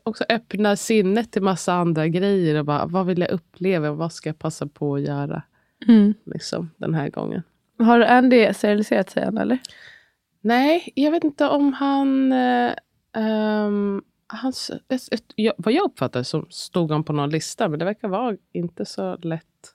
[0.02, 2.58] också öppnar sinnet till massa andra grejer.
[2.58, 3.90] Och bara, vad vill jag uppleva?
[3.90, 5.42] och Vad ska jag passa på att göra
[5.88, 6.14] Mm.
[6.24, 7.42] liksom, den här gången?
[7.78, 9.58] Har Andy steriliserat sig än eller?
[10.40, 12.32] Nej, jag vet inte om han...
[12.32, 12.72] Eh,
[13.16, 14.70] ehm, hans,
[15.34, 18.84] jag, vad jag uppfattade så stod han på någon lista, men det verkar vara inte
[18.84, 19.74] så lätt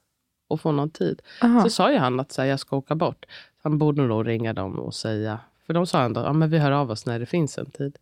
[0.49, 1.21] att få någon tid.
[1.43, 1.63] Aha.
[1.63, 3.25] Så sa ju han att så här, jag ska åka bort.
[3.63, 6.71] Han borde nog ringa dem och säga, för de sa ändå, ja men vi hör
[6.71, 7.97] av oss när det finns en tid.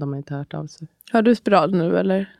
[0.00, 0.88] De har inte hört av sig.
[1.12, 2.34] Har du spiral nu eller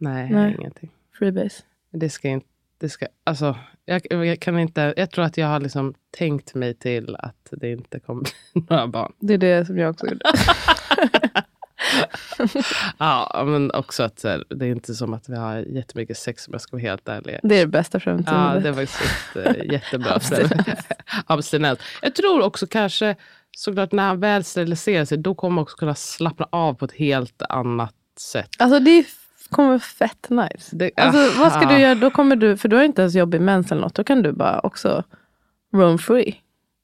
[0.00, 0.54] Nej, Nej.
[0.58, 0.90] ingenting.
[1.18, 1.62] freebase?
[1.90, 2.46] Det ska inte,
[2.78, 6.74] det ska, alltså, jag, jag kan inte, jag tror att jag har liksom tänkt mig
[6.74, 9.12] till att det inte kommer bli några barn.
[9.18, 10.24] Det är det som jag också gjorde.
[12.98, 16.52] Ja, men också att här, det är inte som att vi har jättemycket sex om
[16.52, 17.40] jag ska vara helt ärlig.
[17.42, 18.54] Det är det bästa preventivmedlet.
[18.64, 20.10] Ja, det var ett, eh, jättebra.
[20.14, 20.86] Abstinens.
[21.26, 21.78] Abstinens.
[22.02, 23.16] Jag tror också kanske,
[23.56, 26.92] såklart när han väl steriliserar sig, då kommer han också kunna slappna av på ett
[26.92, 28.50] helt annat sätt.
[28.58, 29.04] Alltså det
[29.50, 30.76] kommer fett nice.
[30.76, 31.94] Det, Alltså, vad ska du göra?
[31.94, 33.94] Då kommer du, för du har inte ens jobbig mens eller något.
[33.94, 35.04] Då kan du bara också
[35.74, 36.34] roam free.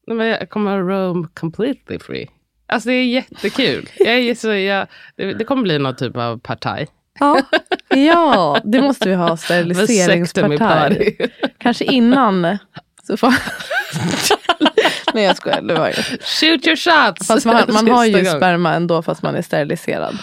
[0.06, 2.28] Nej, men jag kommer roam completely free.
[2.66, 3.88] Alltså det är jättekul.
[3.98, 6.88] Jag är så, jag, det, det kommer bli någon typ av partaj.
[7.20, 7.42] Ja,
[7.88, 11.16] ja det måste vi ha steriliseringspartaj.
[11.58, 12.58] Kanske innan.
[13.06, 13.35] Så får...
[15.14, 15.94] Nej jag skojar, det var ju.
[16.20, 17.27] Shoot your shots!
[17.27, 20.18] Fast man, man har ju sperma ändå fast man är steriliserad.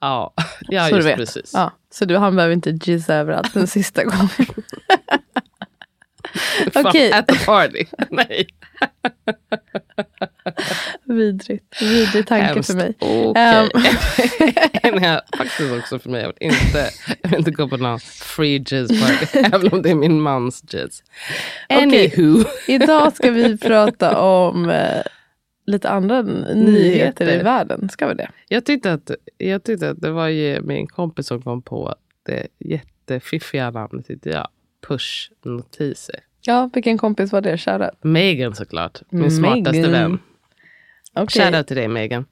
[0.00, 1.50] Ja, ja så du just precis.
[1.54, 4.28] Ja, så du, han behöver inte jizza överallt den sista gången.
[6.74, 7.12] Okej.
[7.12, 7.84] At the party.
[8.10, 8.46] Nej.
[11.04, 11.82] Vidrigt.
[11.82, 12.70] Vidrig tanke Hemskt.
[12.70, 12.94] för mig.
[12.98, 13.42] Okej.
[13.42, 13.68] Ehm.
[15.00, 16.22] Nej, faktiskt också för mig.
[16.22, 16.88] Jag vill inte,
[17.22, 20.64] jag vill inte gå på någon free jizz party, även om det är min mans
[20.74, 21.02] jizz.
[21.68, 22.44] Anywho.
[22.68, 25.02] Idag ska vi prata om eh,
[25.66, 27.88] lite andra n- nyheter i världen.
[27.88, 28.30] Ska vi det?
[28.48, 31.94] Jag tyckte, att, jag tyckte att det var ju min kompis som kom på
[32.26, 34.48] det jättefiffiga namnet, tyckte jag.
[34.88, 36.20] Push-notiser.
[36.40, 37.58] Ja, vilken kompis var det?
[37.58, 37.90] Shoutout.
[38.04, 39.92] Megan såklart, min smartaste Megan.
[39.92, 40.18] vän.
[41.16, 41.42] Okej.
[41.42, 42.24] Shoutout till dig Megan.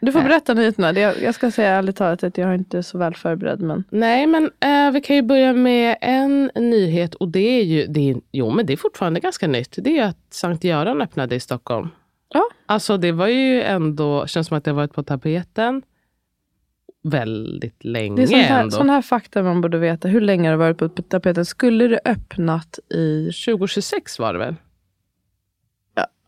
[0.00, 0.92] Du får berätta nyheterna.
[1.00, 3.60] Jag, ska säga ärligt talat att jag är inte så väl förberedd.
[3.60, 3.84] Men...
[3.90, 8.10] Nej, men eh, vi kan ju börja med en nyhet och det är ju, det
[8.10, 9.74] är, jo men det är fortfarande ganska nytt.
[9.76, 11.88] Det är att Sankt Göran öppnade i Stockholm.
[12.28, 12.48] Ja.
[12.66, 15.82] Alltså det var ju ändå, känns som att det har varit på tapeten
[17.02, 20.08] väldigt länge Det är sån här, sån här fakta man borde veta.
[20.08, 21.44] Hur länge har det varit på tapeten?
[21.44, 23.24] Skulle det öppnat i...
[23.24, 24.54] 2026 var det väl?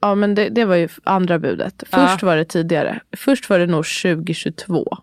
[0.05, 1.85] Ja, men det, det var ju andra budet.
[1.91, 1.99] Ja.
[1.99, 3.01] Först var det tidigare.
[3.17, 4.97] Först var det nog 2022.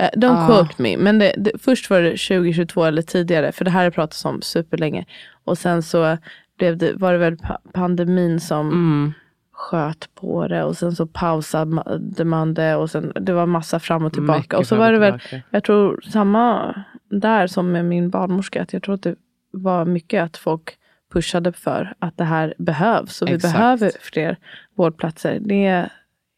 [0.00, 0.46] Eh, Don't Ah.
[0.46, 3.52] quote me, men det, det, först var det 2022 eller tidigare.
[3.52, 5.04] För det här har pratats om superlänge.
[5.44, 6.16] Och sen så
[6.58, 9.12] blev det, var det väl pa- pandemin som Mm.
[9.52, 10.64] sköt på det.
[10.64, 12.76] Och sen så pausade man det.
[12.76, 14.38] Och sen, det var massa fram och tillbaka.
[14.40, 16.74] Mycket och så var det väl, jag tror samma
[17.10, 18.62] där som med min barnmorska.
[18.62, 19.14] Att jag tror att det
[19.52, 20.76] var mycket att folk
[21.10, 23.22] pushade för att det här behövs.
[23.22, 23.54] Och vi Exakt.
[23.54, 24.36] behöver fler
[24.74, 25.38] vårdplatser.
[25.40, 25.88] Det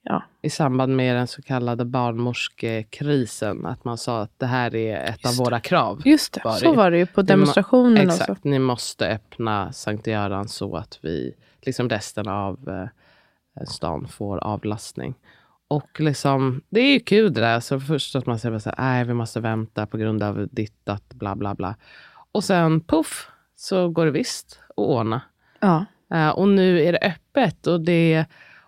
[0.03, 0.23] ja.
[0.43, 3.67] I samband med den så kallade barnmorskekrisen.
[3.67, 6.03] Att man sa att det här är ett av våra krav.
[6.05, 6.75] Just det, Var det så ju.
[6.75, 8.49] var det ju på Det demonstrationen Exakt, också.
[8.49, 12.69] ni måste öppna Sankt Göran så att vi, liksom resten av
[13.61, 15.15] eh, stan får avlastning.
[15.69, 17.61] Och liksom, det är ju kul det där.
[17.61, 20.89] Så först att man säger så här, nej vi måste vänta på grund av ditt,
[20.89, 21.75] att bla bla bla.
[22.33, 25.21] Och sen puff så går det visst att ordna.
[25.61, 25.85] Ja.
[26.15, 28.25] Eh, och nu är det öppet och det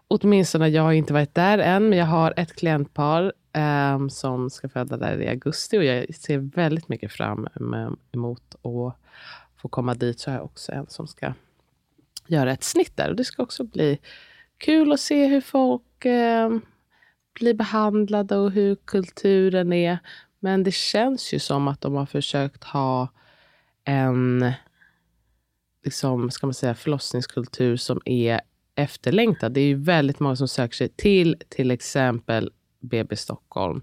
[0.09, 4.69] åtminstone, jag har inte varit där än, men jag har ett klientpar ehm, som ska
[4.69, 8.97] föda där i augusti och jag ser väldigt mycket fram em- emot att
[9.63, 10.21] få komma dit.
[10.21, 11.33] Så har jag också en som ska
[12.27, 13.99] göra ett snitt där och det ska också bli
[14.59, 16.61] kul att se hur folk ehm,
[17.35, 19.99] blir behandlade och hur kulturen är.
[20.41, 23.09] Men det känns ju som att de har försökt ha
[23.85, 24.53] en
[25.85, 28.41] liksom, ska man säga, förlossningskultur som är
[28.75, 29.53] efterlängtad.
[29.53, 33.83] Det är ju väldigt många som söker sig till till exempel BB Stockholm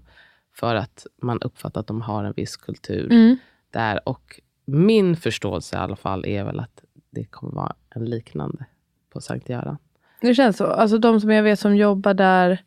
[0.54, 3.36] för att man uppfattar att de har en viss kultur Mm.
[3.70, 4.08] där.
[4.08, 8.64] Och min förståelse i alla fall är väl att det kommer vara en liknande
[9.10, 9.76] på Sankt Göran.
[10.20, 10.66] Det känns så.
[10.66, 12.62] Alltså de som jag vet som jobbar där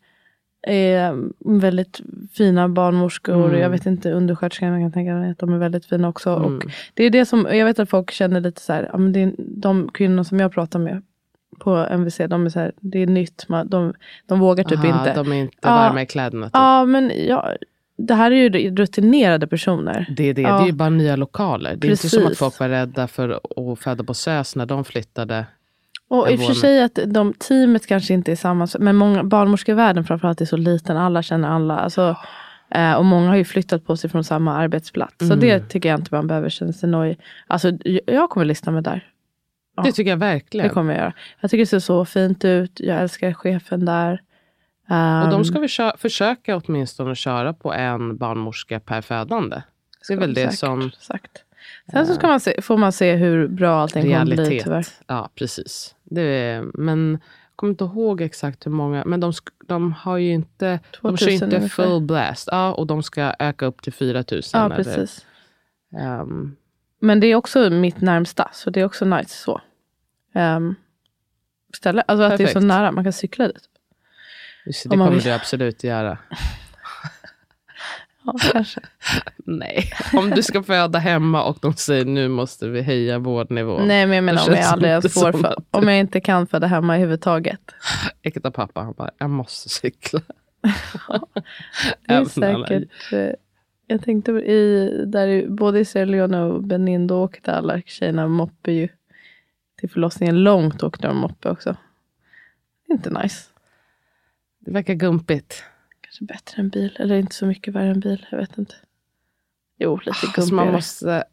[0.67, 1.15] är
[1.59, 2.01] väldigt
[2.33, 3.45] fina barnmorskor.
[3.47, 3.61] Mm.
[3.61, 6.29] Jag vet inte, undersköterskorna jag kan tänka mig att de är väldigt fina också.
[6.29, 6.57] Mm.
[6.57, 9.13] Och det är det som, jag vet att folk känner lite så här, ja, men
[9.13, 11.01] det är, de kvinnor som jag pratar med
[11.59, 13.93] på MVC, de är så här, det är nytt, man, de,
[14.25, 15.13] de vågar typ Aha, inte.
[15.13, 15.69] De är inte Ja.
[15.69, 16.45] varma i kläderna.
[16.45, 16.51] Typ.
[16.53, 17.51] Ja, men ja,
[17.97, 20.13] det här är ju rutinerade personer.
[20.17, 20.41] Det är det.
[20.41, 20.57] Ja.
[20.57, 21.75] Det är ju bara nya lokaler.
[21.75, 22.39] Det är inte som att Precis.
[22.39, 25.45] folk var rädda för att föda på SÖS när de flyttade.
[26.07, 30.03] Och i och för sig att de, teamet kanske inte är samma, men många, barnmorskevärlden
[30.03, 31.77] framförallt är så liten, alla känner alla.
[31.77, 32.15] Alltså,
[32.71, 35.15] eh, och många har ju flyttat på sig från samma arbetsplats.
[35.17, 35.39] Så Mm.
[35.39, 37.17] det tycker jag inte man behöver känna sig nöjd.
[37.47, 37.71] Alltså,
[38.05, 39.07] jag- kommer lista mig där.
[39.77, 39.83] Ja.
[39.83, 40.67] Det tycker jag verkligen.
[40.67, 41.13] Det kommer jag göra.
[41.41, 42.79] Jag tycker det ser så fint ut.
[42.79, 44.21] Jag älskar chefen där.
[45.23, 49.61] Och de Ehm, ska vi kö- försöka åtminstone köra på en barnmorska per födande.
[50.07, 51.44] Det är väl det säkert som Sagt.
[51.91, 54.69] Sen så ska man se, får man se hur bra allting kommer bli tyvärr.
[54.69, 55.01] realitet.
[55.07, 55.95] Ja, precis.
[56.03, 59.05] Det är, men jag kommer inte ihåg exakt hur många.
[59.05, 59.33] Men de,
[59.67, 61.83] de har ju inte, de kör 2000 inte ungefär.
[61.83, 62.49] full blast.
[62.51, 64.59] Ja, och de ska öka upp till 4000.
[64.59, 65.25] Ja, eller, precis.
[65.97, 66.55] ehm,
[66.99, 69.61] Men det är också mitt närmsta, så det är också nice så.
[70.33, 70.75] Um,
[71.75, 72.65] ställe, alltså att det är så Perfekt.
[72.67, 73.69] nära, man kan cykla dit.
[74.65, 75.23] just det kommer vill.
[75.23, 76.17] du absolut göra.
[78.25, 78.79] Ja, kanske.
[79.37, 83.87] Nej, om du ska föda hemma och de säger nu måste vi höja vårdnivån.
[83.87, 86.67] Nej, men jag menar om jag aldrig ens får för, om jag inte kan föda
[86.67, 87.61] hemma överhuvudtaget.
[88.21, 90.21] Äkta pappa, han bara, jag måste cykla.
[92.07, 93.29] Det är säkert, eh,
[93.87, 98.71] jag tänkte i, där både i Sierra Leone och Benin, då åkte alla tjejerna moppe
[98.71, 98.87] ju
[99.79, 100.43] till förlossningen.
[100.43, 101.75] Långt åkte de moppe också.
[102.89, 103.49] Inte nice.
[104.59, 105.63] Det verkar gumpigt.
[106.15, 108.75] Kanske bättre än bil, eller inte så mycket värre än bil, jag vet inte.
[109.79, 110.65] Jo, lite Alltså gumpigare.
[110.65, 111.23] man måste...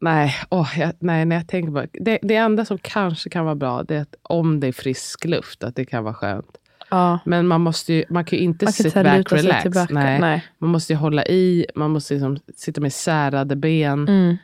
[0.00, 2.18] Nej, åh, jag, nej, när jag tänker på det.
[2.22, 5.64] Det enda som kanske kan vara bra, det är att om det är frisk luft,
[5.64, 6.58] att det kan vara skönt.
[6.90, 7.18] Ja.
[7.24, 9.90] Men man, måste ju, man kan ju inte Man kan sit inte back relax.
[9.90, 10.20] Nej.
[10.20, 10.44] Nej.
[10.58, 14.08] Man måste ju hålla i, man måste liksom sitta med särade ben.
[14.08, 14.36] Mm.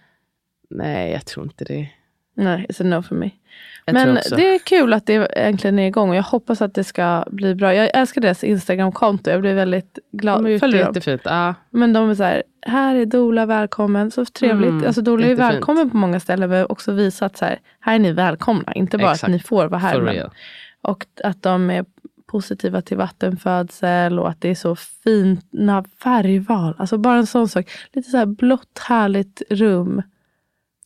[0.70, 1.90] Nej, jag tror inte det.
[2.34, 3.30] Nej, it's a no for me.
[3.84, 6.84] Jag Men det är kul att det äntligen är igång och jag hoppas att det
[6.84, 7.74] ska bli bra.
[7.74, 9.30] Jag älskar deras Instagram-konto.
[9.30, 10.46] Jag blir väldigt De glad.
[10.48, 10.88] ute Följer dem?
[10.88, 11.22] jättefint.
[11.24, 11.54] Ja.
[11.70, 14.10] Men de är så här, här är Dola välkommen.
[14.10, 14.70] Så trevligt.
[14.70, 17.98] Mm, alltså Dola är välkommen på många ställen men också visat så här, här är
[17.98, 18.72] ni välkomna.
[18.74, 19.24] Inte bara Exakt.
[19.24, 20.00] att ni får vara här.
[20.00, 20.30] Men,
[20.82, 21.84] och att de är
[22.26, 26.74] positiva till vattenfödsel och att det är så fina färgval.
[26.78, 27.70] Alltså bara en sån sak.
[27.92, 30.02] Lite så här blått härligt rum.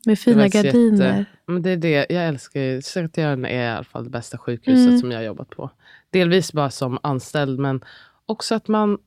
[0.07, 1.19] Med fina gardiner.
[1.19, 2.61] Jätte, men det är det jag älskar.
[2.61, 2.81] ju.
[3.17, 4.99] Göran är i alla fall det bästa sjukhuset Mm.
[4.99, 5.71] som jag har jobbat på.
[6.11, 7.85] Delvis bara som anställd men
[8.27, 8.99] också att man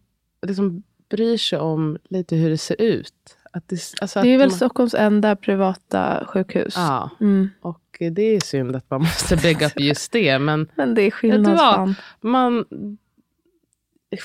[0.47, 3.13] liksom bryr sig om lite hur det ser ut.
[3.53, 6.73] Att det, alltså Det är väl man, Stockholms enda privata sjukhus.
[6.77, 7.49] Ja, Mm.
[7.62, 10.39] och det är synd att man måste bygga upp just det.
[10.39, 11.93] Men Men det är skillnad.
[12.21, 12.65] man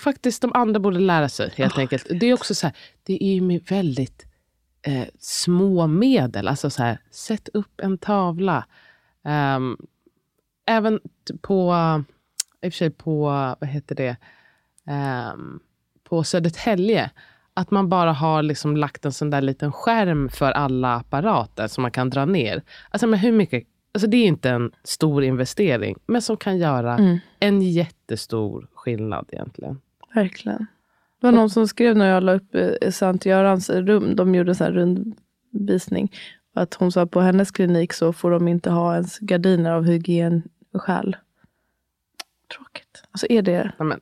[0.05, 2.07] faktiskt de andra borde lära sig helt Ah, enkelt.
[2.21, 4.27] Det är också så här, det är ju väldigt
[4.87, 6.49] eh, små medel.
[6.49, 8.67] Alltså så här, sätt upp en tavla.
[9.25, 9.77] Ehm,
[10.67, 11.01] även
[11.41, 11.75] på,
[12.63, 13.25] i och för sig på,
[13.61, 14.17] vad heter det,
[14.87, 15.61] Ehm,
[16.09, 17.11] på Södertälje.
[17.55, 21.83] Att man bara har liksom lagt en sån där liten skärm för alla apparater som
[21.83, 22.63] man kan dra ner.
[22.91, 26.95] Alltså, men hur mycket, alltså det är inte en stor investering, men som kan göra
[26.95, 27.19] Mm.
[27.41, 29.81] en jättestor skillnad egentligen.
[30.15, 30.67] Verkligen.
[31.25, 34.17] Det var någon som skrev när jag la upp eh, Sankt Görans rum.
[34.17, 36.13] De gjorde en rundvisning.
[36.55, 39.85] Att hon sa att på hennes klinik så får de inte ha ens gardiner av
[39.85, 41.17] hygienskäl.
[42.57, 43.03] Tråkigt.
[43.11, 43.73] Alltså är det...
[43.79, 44.01] Ja, men,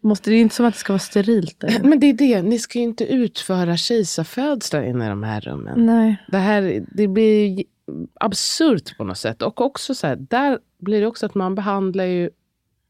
[0.00, 1.80] Måste det är inte som att det ska vara sterilt där.
[1.82, 5.86] men det är det, ni ska ju inte utföra kejsarfödslar inne i de här rummen.
[5.86, 6.16] Nej.
[6.28, 7.64] Det, här, det blir
[8.20, 9.42] absurt på något sätt.
[9.42, 12.30] Och också så här, där blir det också att man behandlar ju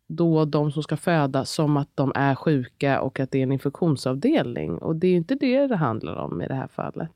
[0.06, 3.52] då de som ska föda som att de är sjuka och att det är en
[3.52, 4.78] infektionsavdelning.
[4.78, 7.10] Och det är ju inte det det handlar om i det här fallet.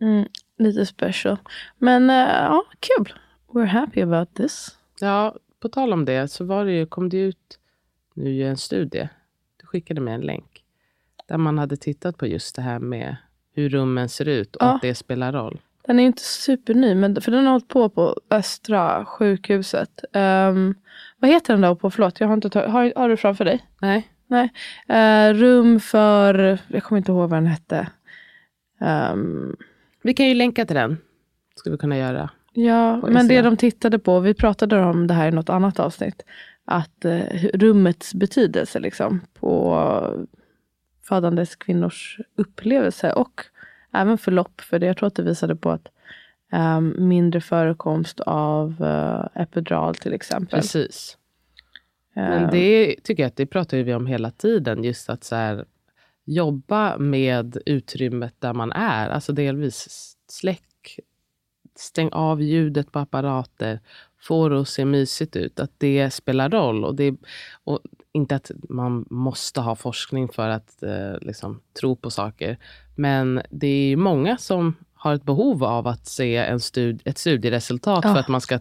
[0.00, 1.36] Mm, lite special.
[1.78, 3.14] Men eh, ja, kul.
[3.48, 4.76] We're happy about this.
[5.00, 7.58] Ja, på tal om det så var det ju, kom det ut
[8.14, 9.08] nu en studie.
[9.56, 10.64] Du skickade med en länk.
[11.26, 13.16] Där man hade tittat på just det här med
[13.54, 14.74] hur rummen ser ut och Ja.
[14.74, 15.60] att det spelar roll.
[15.82, 20.04] Den är ju inte superny, men, för den har hållit på på Östra sjukhuset.
[20.12, 20.74] Ehm,
[21.20, 21.90] vad heter den då på?
[21.90, 23.66] Förlåt, jag har inte har, har du framför dig?
[23.80, 24.52] Nej, Nej.
[24.88, 27.88] Eh, rum för, jag kommer inte ihåg vad den hette.
[28.80, 29.56] Ehm,
[30.02, 30.98] vi kan ju länka till den.
[31.54, 32.30] Ska vi kunna göra.
[32.52, 36.22] ja, men det de tittade på, vi pratade om det här i något annat avsnitt.
[36.64, 40.26] Att hur- rummets betydelse liksom, på
[41.08, 43.40] födandes kvinnors upplevelse och
[43.92, 44.60] även förlopp.
[44.60, 45.88] För det, jag tror att det visade på att
[46.50, 50.60] ehm, mindre förekomst av eh, epidural till exempel.
[50.60, 51.16] Precis.
[52.14, 54.84] Men Ehm, det tycker jag att det pratar vi om hela tiden.
[54.84, 55.64] Just att så här,
[56.24, 59.08] jobba med utrymmet där man är.
[59.08, 60.98] Alltså delvis släck,
[61.76, 63.80] stäng av ljudet på apparater.
[64.20, 65.60] Få det att se mysigt ut.
[65.60, 66.84] Att det spelar roll.
[66.84, 67.16] Och, det,
[67.64, 67.80] och
[68.12, 72.58] inte att man måste ha forskning för att eh, liksom, tro på saker.
[72.96, 77.18] Men det är ju många som har ett behov av att se en stud, ett
[77.18, 78.12] studieresultat Ja.
[78.12, 78.58] för att man ska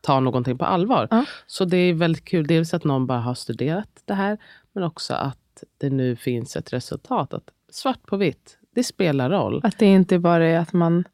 [0.00, 1.08] ta någonting på allvar.
[1.10, 1.24] Ja.
[1.46, 2.46] Så det är väldigt kul.
[2.46, 4.38] Dels att någon bara har studerat det här,
[4.72, 7.34] men också att det nu finns ett resultat.
[7.34, 9.60] Att svart på vitt, det spelar roll.
[9.64, 11.04] Att det inte bara är att man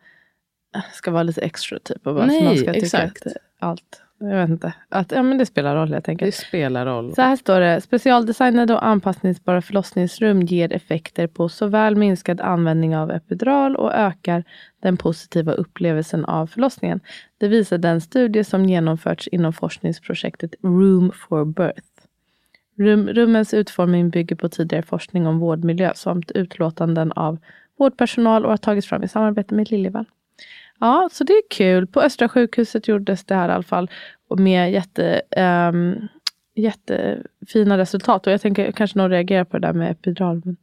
[0.92, 2.06] ska vara lite extra typ.
[2.06, 3.26] Och bara, Nej, man ska tycka exakt.
[3.26, 4.72] att allt, jag vet inte.
[4.88, 6.34] Att ja, men det spelar roll helt Det enkelt.
[6.34, 7.14] spelar roll.
[7.14, 7.80] Så här står det.
[7.80, 14.44] Specialdesignade och anpassningsbara förlossningsrum ger effekter på såväl minskad användning av epidural och ökar
[14.82, 17.00] den positiva upplevelsen av förlossningen.
[17.38, 21.82] Det visar den studie som genomförts inom forskningsprojektet Room for Birth.
[22.78, 27.38] Rum, rummens utformning bygger på tidigare forskning om vårdmiljö samt utlåtanden av
[27.78, 30.04] vårdpersonal och har tagits fram i samarbete med Liljeval.
[30.80, 31.86] Ja, så det är kul.
[31.86, 33.90] På Östra sjukhuset gjordes det här i alla fall
[34.38, 36.08] med jätte, ehm,
[36.54, 38.26] jättefina resultat.
[38.26, 40.42] Och jag tänker kanske någon reagerar på det där med epidural.
[40.44, 40.56] Men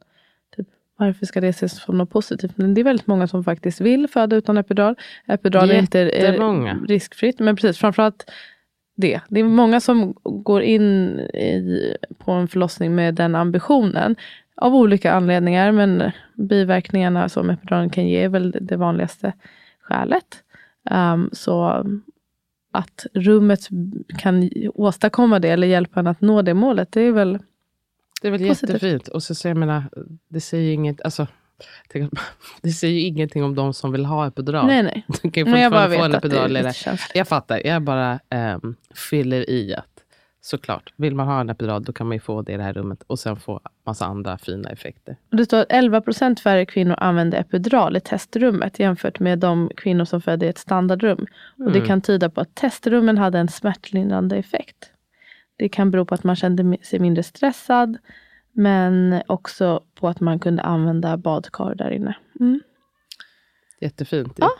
[0.56, 2.52] typ, varför ska det ses som något positivt?
[2.56, 4.94] Men det är väldigt många som faktiskt vill föda utan epidural.
[5.26, 6.78] Epidural är inte är Jättemånga.
[6.88, 7.38] riskfritt.
[7.38, 8.30] Men precis, framförallt
[8.96, 9.20] det.
[9.28, 14.16] Det är många som går in i, på en förlossning med den ambitionen.
[14.56, 15.72] Av olika anledningar.
[15.72, 19.32] Men biverkningarna som epiduralen kan ge är väl det vanligaste
[19.86, 20.42] skälet.
[20.90, 21.84] Um, så
[22.72, 23.68] att rummet
[24.18, 27.38] kan åstadkomma det eller hjälpa en att nå det målet, det är väl
[28.22, 28.70] Det är väl Positivt.
[28.70, 29.08] jättefint.
[29.08, 29.84] Och så, så jag menar,
[30.28, 31.26] det säger inget, alltså,
[32.62, 34.66] det säger ju ingenting om de som vill ha epidural.
[34.66, 35.04] Nej, nej.
[35.22, 36.96] Du kan ju Men jag bara fortfarande få en det epidural.
[37.14, 38.20] Jag fattar, jag bara
[38.62, 39.95] um, fyller i att
[40.46, 40.92] såklart.
[40.96, 43.18] Vill man ha en epidural då kan man få det i det här rummet och
[43.18, 45.16] sen få massa andra fina effekter.
[45.30, 50.04] Det står att 11 procent färre kvinnor använde epidural i testrummet jämfört med de kvinnor
[50.04, 51.26] som födde i ett standardrum.
[51.58, 54.92] Och det kan tyda på att testrummen hade en smärtlindrande effekt.
[55.56, 57.98] Det kan bero på att man kände sig mindre stressad
[58.52, 62.16] men också på att man kunde använda badkar där inne.
[62.40, 62.60] Mm.
[63.80, 64.32] Jättefint.
[64.36, 64.50] Ja.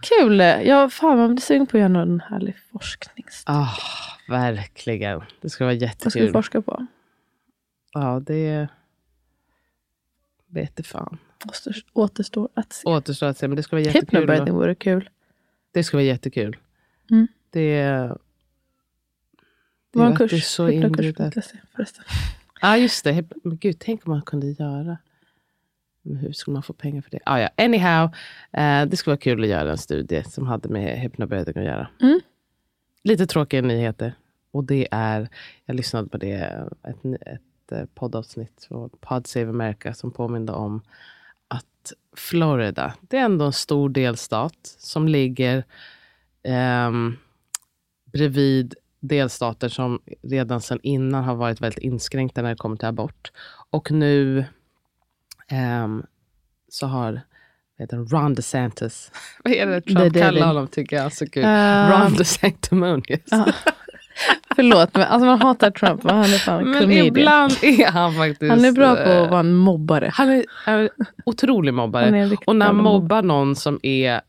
[0.00, 0.38] Kul!
[0.40, 3.24] Ja, fan man blir sugen på att göra någon härlig forskning.
[3.44, 3.74] Ah,
[4.28, 5.22] verkligen.
[5.40, 6.02] Det ska vara jättekul.
[6.04, 6.86] Vad ska vi forska på?
[7.92, 8.68] Ja, det
[10.46, 11.18] vete fan.
[11.92, 12.88] Återstår, att se.
[12.88, 14.20] Återstår att se, men det ska vara jättekul.
[14.20, 15.10] Hypnobirthing vore kul.
[15.72, 16.56] Det ska vara jättekul.
[17.10, 17.28] Mm.
[17.50, 18.18] Det, det
[19.92, 22.04] Vår kurs, hypnokurs.se förresten.
[22.60, 23.24] Ja, ah, just det.
[23.44, 24.98] Men gud, tänk om man kunde göra.
[26.14, 27.20] Hur skulle man få pengar för det?
[27.24, 27.48] Ah, ja.
[27.56, 28.10] Anyhow,
[28.52, 31.88] eh, det skulle vara kul att göra en studie som hade med hypnobirthing att göra.
[32.00, 32.20] Mm.
[33.02, 34.14] Lite tråkiga nyheter.
[34.50, 35.28] Och det är,
[35.64, 36.34] jag lyssnade på det,
[36.82, 40.82] ett, ett eh, poddavsnitt på Pod Save America som påminde om
[41.48, 45.64] att Florida, det är ändå en stor delstat som ligger
[46.42, 47.16] ehm,
[48.04, 53.32] bredvid delstater som redan sedan innan har varit väldigt inskränkta när det kommer till abort.
[53.70, 54.44] Och nu
[55.50, 56.02] ehm,
[56.68, 57.20] så har han,
[58.08, 59.10] Ron DeSantis,
[59.44, 61.44] vad är det Trump Det det kallar vi- honom tycker jag så kul.
[61.46, 63.20] Ehm, Ron DeSanctimonious.
[63.30, 63.46] Ja.
[64.56, 66.02] Förlåt, men alltså man hatar Trump.
[66.02, 67.06] Men han är fan en Men comedian.
[67.06, 68.50] ibland är han faktiskt...
[68.50, 70.10] Han är bra på eh, att vara en mobbare.
[70.14, 70.90] Han är, är
[71.24, 72.04] otrolig mobbare.
[72.04, 74.20] Han är en riktigt och när han mobbar någon som är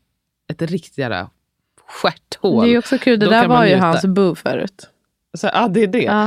[0.52, 1.26] ett riktigare
[1.86, 2.64] stjärthål.
[2.64, 3.18] Det är också kul.
[3.18, 4.88] Det där var ju hans boo förut.
[5.34, 6.02] Så, ja, det är det.
[6.02, 6.24] Ja.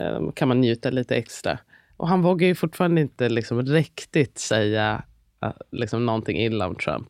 [0.00, 1.58] Eh, kan man njuta lite extra.
[2.04, 5.02] Och han vågar ju fortfarande inte liksom riktigt säga
[5.42, 7.08] eh, liksom någonting illa om Trump.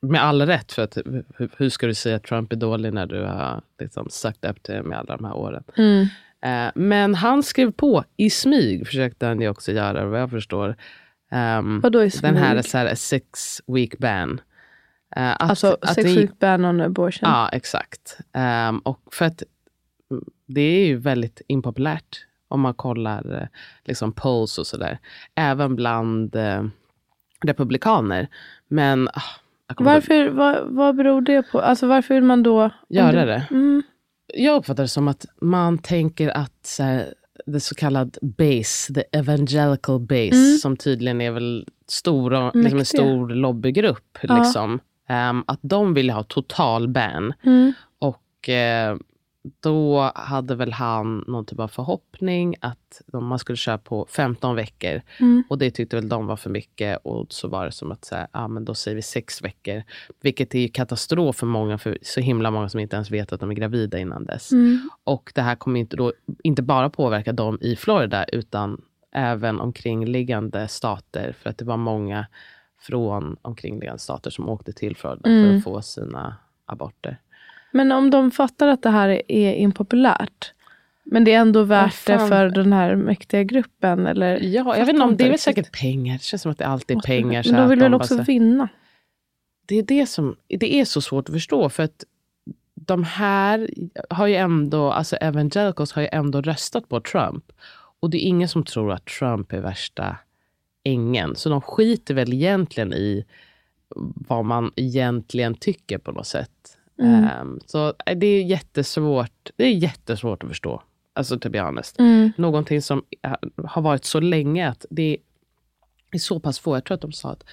[0.00, 0.98] Med all rätt, för att
[1.56, 4.82] hur, ska du säga att Trump är dålig när du har liksom sucked up till
[4.82, 5.64] med alla de här åren?
[5.76, 6.06] Mm.
[6.40, 10.76] Eh, men han skrev på i smyg, försökte han ju också göra vad jag förstår.
[11.58, 12.70] Um, Vadå i Den här, smyg?
[12.70, 14.40] så här six week ban.
[15.16, 17.28] Att, Alltså att sex det- week ban on abortion.
[17.30, 18.18] Ja, exakt.
[18.32, 19.42] Ehm, och för att
[20.10, 23.46] mm, det är ju väldigt impopulärt om man kollar eh,
[23.84, 24.98] liksom polls och sådär.
[25.34, 26.64] Även bland eh,
[27.44, 28.28] republikaner.
[28.68, 29.22] Men ah,
[29.78, 31.60] Varför, vad, vad beror det på?
[31.60, 32.70] Alltså varför vill man då...
[32.88, 33.46] göra det.
[33.50, 33.82] Mm.
[34.34, 37.14] Jag uppfattar det som att man tänker att så här,
[37.46, 40.58] det så kallad base, the evangelical base, Mm.
[40.58, 44.38] som tydligen är väl stora, liksom en stor lobbygrupp, Ja.
[44.38, 47.32] liksom, ehm, att de vill ha total ban.
[47.42, 47.72] Mm.
[47.98, 48.96] Och eh,
[49.60, 54.56] då hade väl han någon typ av förhoppning att de, man skulle köra på 15
[54.56, 55.02] veckor.
[55.20, 55.44] Mm.
[55.48, 56.98] Och det tyckte väl de var för mycket.
[57.04, 59.82] Och så var det som att säga, ah, men då säger vi sex veckor.
[60.20, 63.50] Vilket är katastrof för många, för så himla många som inte ens vet att de
[63.50, 64.52] är gravida innan dess.
[64.52, 64.90] Mm.
[65.04, 66.12] Och det här kommer inte, då,
[66.42, 68.82] inte bara påverka dem i Florida, utan
[69.12, 71.36] även omkringliggande stater.
[71.42, 72.26] För att det var många
[72.80, 75.56] från omkringliggande stater som åkte till Florida för Mm.
[75.56, 76.36] att få sina
[76.66, 77.18] aborter.
[77.72, 80.52] Men om de fattar att det här är impopulärt.
[81.04, 84.06] Men det är ändå värt det för den här mäktiga gruppen.
[84.06, 84.40] Eller?
[84.40, 86.12] Ja, jag vet inte om det är väl säkert pengar.
[86.12, 87.44] Det känns som att det alltid är pengar.
[87.46, 88.68] Men de vill väl bara också så- vinna?
[89.66, 91.68] det är det som det är så svårt att förstå.
[91.68, 92.04] För att
[92.74, 93.70] de här
[94.10, 97.52] har ju ändå, alltså evangelicals har ju ändå röstat på Trump.
[98.00, 100.16] Och det är ingen som tror att Trump är värsta
[100.84, 101.36] ängen.
[101.36, 103.24] Så de skiter väl egentligen i
[104.28, 106.61] vad man egentligen tycker på något sätt.
[106.98, 107.24] Mm.
[107.24, 109.50] Ehm, så eh, det är jättesvårt.
[109.56, 110.82] Det är jättesvårt att förstå.
[111.14, 111.98] Alltså to be honest.
[111.98, 112.32] Mm.
[112.36, 113.34] Någonting som eh,
[113.66, 115.16] har varit så länge att det
[116.12, 116.76] är så pass få.
[116.76, 117.44] Jag tror att de sa att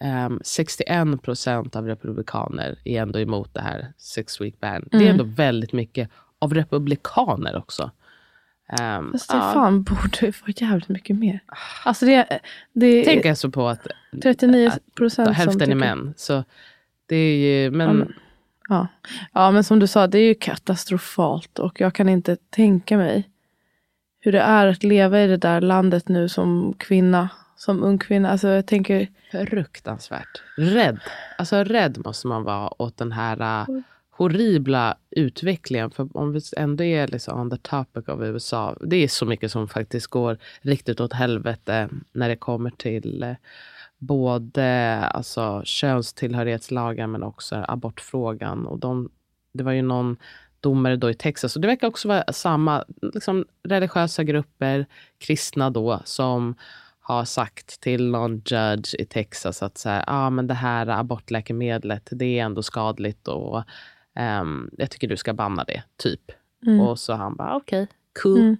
[0.00, 4.88] ehm, 61 procent av republikaner är ändå emot det här six week ban.
[4.90, 5.12] Det är Mm.
[5.12, 7.90] ändå väldigt mycket av republikaner också.
[8.80, 11.40] Um, Fast det fan borde få jävligt mycket mer.
[11.84, 12.40] Alltså det,
[12.72, 13.86] det Tänk är alltså på att
[14.22, 16.14] 39 procent som hälften är tycker- män.
[16.16, 16.44] Så
[17.06, 18.12] det är ju, men, Ja, men-
[18.68, 18.88] Ja.
[19.32, 21.58] ja, men som du sa, det är ju katastrofalt.
[21.58, 23.28] Och jag kan inte tänka mig
[24.20, 27.28] hur det är att leva i det där landet nu som kvinna.
[27.56, 28.30] Som ung kvinna.
[28.30, 29.08] Alltså jag tänker,
[29.50, 30.42] fruktansvärt.
[30.56, 31.00] Rädd.
[31.38, 35.90] Alltså rädd måste man vara åt den här uh, horribla utvecklingen.
[35.90, 38.76] För om vi ändå är liksom on the topic av USA.
[38.80, 43.34] Det är så mycket som faktiskt går riktigt åt helvete när det kommer till eh,
[43.98, 48.66] både alltså, könstillhörighetslagar men också abortfrågan.
[48.66, 49.10] Och de,
[49.52, 50.16] det var ju någon
[50.60, 51.56] domare då i Texas.
[51.56, 54.86] Och det verkar också vara samma liksom, religiösa grupper,
[55.18, 56.54] kristna då, som
[57.00, 62.08] har sagt till någon judge i Texas att så här, ah, men det här abortläkemedlet,
[62.10, 63.62] det är ändå skadligt och
[64.14, 66.32] ehm, jag tycker du ska banna det, typ.
[66.66, 66.80] Mm.
[66.80, 67.86] Och så han bara, okej,
[68.22, 68.38] coup.
[68.38, 68.56] Mm.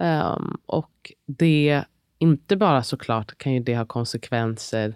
[0.00, 1.84] Um, och det,
[2.20, 4.94] inte bara såklart kan ju det ha konsekvenser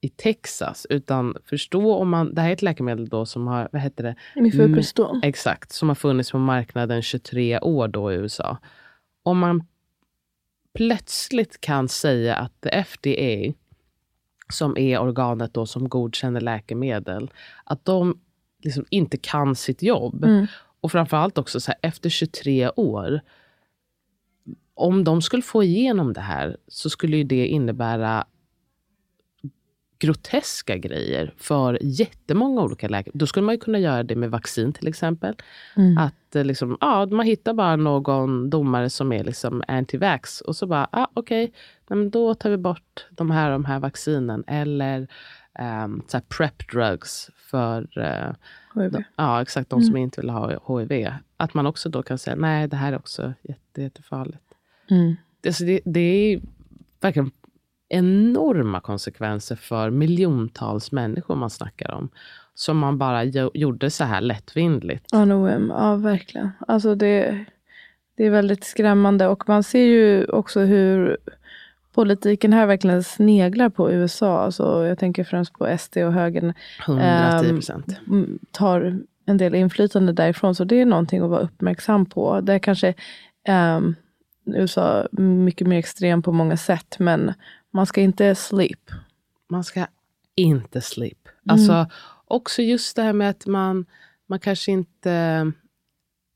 [0.00, 3.82] i Texas, utan förstå om man, det här är ett läkemedel då som har, vad
[3.82, 4.40] heter det?
[4.40, 5.20] Mifepriston.
[5.22, 8.58] Exakt, som har funnits på marknaden 23 år då i USA.
[9.22, 9.66] Om man
[10.74, 13.52] plötsligt kan säga att FDA,
[14.52, 17.30] som är organet då som godkänner läkemedel,
[17.64, 18.20] att de
[18.62, 20.24] liksom inte kan sitt jobb.
[20.24, 20.46] Mm.
[20.80, 23.20] Och framförallt också så här, efter 23 år,
[24.74, 28.24] om de skulle få igenom det här så skulle det innebära
[29.98, 33.12] groteska grejer för jättemånga olika läkare.
[33.14, 35.34] Då skulle man kunna göra det med vaccin till exempel.
[35.76, 35.98] Mm.
[35.98, 40.66] Att eh, liksom, ja, man hittar bara någon domare som är liksom anti-vax och så
[40.66, 41.52] bara, ah, okej,
[41.88, 44.44] okay, då tar vi bort de här de här vaccinen.
[44.46, 45.08] Eller
[45.84, 48.32] um, så prep drugs för uh.
[48.90, 49.86] De, ja, exakt, de mm.
[49.86, 51.12] som inte vill ha HIV.
[51.36, 54.53] Att man också då kan säga, nej det här är också jätte, jättefarligt.
[54.90, 55.16] Mm.
[55.40, 56.40] Det, det, det är
[57.00, 57.30] verkligen
[57.88, 62.08] enorma konsekvenser för miljontals människor man snackar om.
[62.54, 63.24] Som man bara
[63.54, 65.06] gjorde så här lättvindligt.
[65.12, 65.26] Ja,
[65.68, 66.50] ja verkligen.
[66.68, 67.44] Alltså det,
[68.16, 71.16] det är väldigt skrämmande och man ser ju också hur
[71.94, 74.40] politiken här verkligen sneglar på USA.
[74.40, 76.52] Alltså, jag tänker främst på SD och högern.
[76.86, 80.54] 110 Eh, tar en del inflytande därifrån.
[80.54, 82.40] Så det är någonting att vara uppmärksam på.
[82.40, 82.88] Det är kanske
[83.48, 83.80] eh,
[84.46, 86.96] USA mycket mer extrem på många sätt.
[86.98, 87.34] Men
[87.70, 88.90] man ska inte sleep.
[89.48, 89.86] Man ska
[90.34, 91.28] inte sleep.
[91.28, 91.54] Mm.
[91.54, 91.86] Alltså,
[92.24, 93.86] också just det här med att man,
[94.26, 95.10] man kanske inte...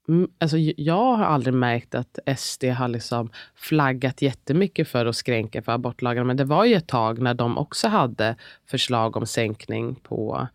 [0.09, 5.62] Mm, alltså, jag har aldrig märkt att SD har liksom flaggat jättemycket för att skränka
[5.62, 6.24] för abortlagarna.
[6.26, 8.36] Men det var ju ett tag när de också hade
[8.66, 10.48] förslag om sänkning på...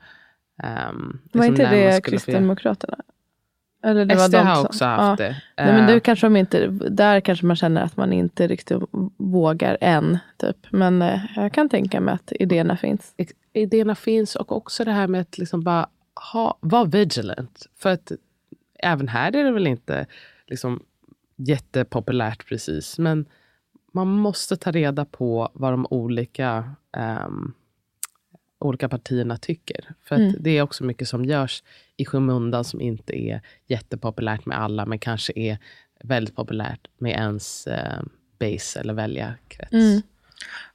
[0.89, 2.97] Um, var inte det Kristdemokraterna?
[3.83, 5.25] Eller det SD har också haft ja.
[5.25, 5.35] det.
[5.57, 5.99] Nej, men det eh.
[5.99, 8.77] kanske de inte, där kanske man känner att man inte riktigt
[9.17, 10.17] vågar än.
[10.37, 10.57] Typ.
[10.69, 13.15] Men eh, jag kan tänka mig att idéerna finns.
[13.53, 15.87] Idéerna finns och också det här med att liksom bara
[16.33, 17.67] ha, vara vigilant.
[17.79, 18.11] För att
[18.79, 20.05] även här är det väl inte
[20.47, 20.83] liksom
[21.35, 22.99] jättepopulärt precis.
[22.99, 23.25] Men
[23.93, 26.75] man måste ta reda på vad de olika
[27.25, 27.53] um,
[28.63, 29.93] olika partierna tycker.
[30.03, 30.35] För mm.
[30.39, 31.63] det är också mycket som görs
[31.97, 35.57] i skymundan som inte är jättepopulärt med alla, men kanske är
[36.03, 38.01] väldigt populärt med ens eh,
[38.39, 39.73] base eller väljarkrets.
[39.73, 40.01] Mm.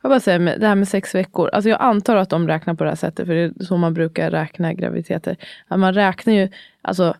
[0.02, 1.48] Jag bara säga, det här med sex veckor.
[1.48, 3.94] Alltså jag antar att de räknar på det här sättet, för det är så man
[3.94, 5.36] brukar räkna graviditeter.
[5.68, 6.48] Att man räknar ju
[6.82, 7.16] alltså,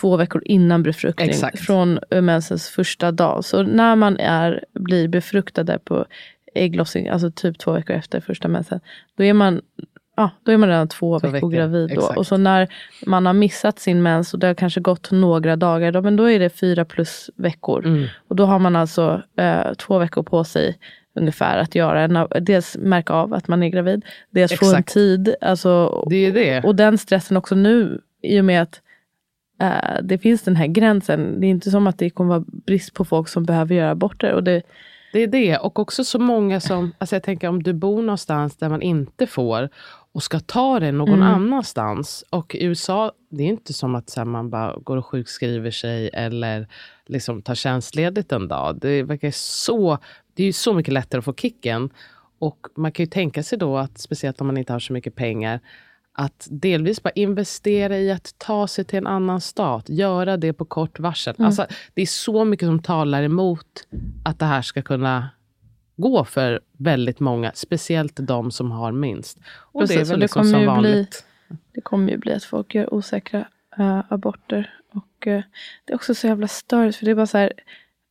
[0.00, 1.60] två veckor innan befruktning, Exakt.
[1.60, 3.44] från mensens första dag.
[3.44, 6.06] Så när man är, blir befruktade på
[6.54, 8.80] ägglossning, alltså typ två veckor efter första mensen,
[9.16, 9.60] då är man
[10.22, 11.92] ja, då är man redan två, två veckor, veckor, gravid.
[11.94, 12.12] Då.
[12.16, 12.68] Och så när
[13.06, 16.30] man har missat sin mens och det har kanske gått några dagar, då, men då
[16.30, 17.86] är det fyra plus veckor.
[17.86, 18.06] Mm.
[18.28, 20.78] Och då har man alltså eh, två veckor på sig
[21.14, 24.70] ungefär att göra en, dels märka av att man är gravid, dels Exakt.
[24.70, 25.34] få en tid.
[25.40, 26.64] Alltså, det är det.
[26.64, 28.80] Och den stressen också nu, i och med att
[29.62, 31.40] eh, det finns den här gränsen.
[31.40, 34.32] Det är inte som att det kommer vara brist på folk som behöver göra aborter.
[34.32, 34.62] Och det,
[35.12, 35.56] det är det.
[35.56, 39.26] Och också så många som, alltså jag tänker om du bor någonstans där man inte
[39.26, 39.68] får
[40.12, 41.34] och ska ta det någon mm.
[41.34, 42.24] annanstans.
[42.30, 46.10] Och i USA, det är inte som att här, man bara går och sjukskriver sig
[46.12, 46.68] eller
[47.06, 48.78] liksom tar tjänstledigt en dag.
[48.80, 49.98] Det verkar så,
[50.34, 51.90] det är ju så mycket lättare att få kicken.
[52.38, 55.14] Och man kan ju tänka sig då att, speciellt om man inte har så mycket
[55.14, 55.60] pengar,
[56.14, 59.88] att delvis bara investera i att ta sig till en annan stat.
[59.88, 61.34] Göra det på kort varsel.
[61.38, 61.46] Mm.
[61.46, 63.86] Alltså, det är så mycket som talar emot
[64.24, 65.28] att det här ska kunna
[66.02, 69.38] gå för väldigt många, speciellt de som har minst.
[69.72, 71.24] Och Precis, det är väl det liksom som vanligt.
[71.48, 73.44] Bli, det kommer ju bli att folk gör osäkra
[73.78, 74.74] äh, aborter.
[74.92, 75.42] Och äh,
[75.84, 77.52] Det är också så jävla störigt, för det är bara så här,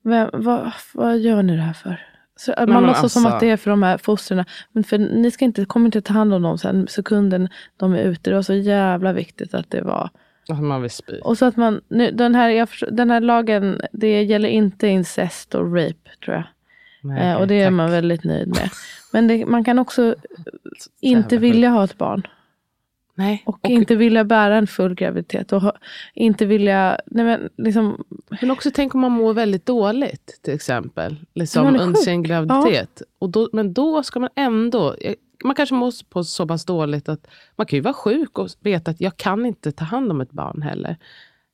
[0.03, 2.07] vem, vad, vad gör ni det här för?
[2.35, 4.45] Så, man men, låtsas alltså, som att det är för de här fostren.
[4.71, 8.03] Men för ni ska inte, kommer inte ta hand om dem sen sekunden de är
[8.03, 8.29] ute.
[8.29, 10.09] Det var så jävla viktigt att det var
[10.49, 11.19] man vill spy.
[11.19, 15.55] Och så att man, nu, den, här, jag, den här lagen, det gäller inte incest
[15.55, 16.43] och rape tror jag.
[17.01, 17.73] Nej, eh, och det är tack.
[17.73, 18.69] man väldigt nöjd med.
[19.11, 20.15] Men det, man kan också
[21.01, 22.27] inte vilja ha ett barn.
[23.15, 23.43] Nej.
[23.45, 25.53] Och, och, inte vilja bära en full graviditet.
[25.53, 25.71] Och
[26.13, 26.97] inte vilja...
[27.05, 28.03] Nej men, liksom,
[28.41, 31.15] men också tänk om man mår väldigt dåligt till exempel.
[31.33, 32.89] Liksom, under sin graviditet.
[32.99, 33.05] Ja.
[33.19, 34.95] Och då, men då ska man ändå...
[35.43, 38.91] Man kanske mår på så pass dåligt att man kan ju vara sjuk och veta
[38.91, 40.97] att jag kan inte ta hand om ett barn heller.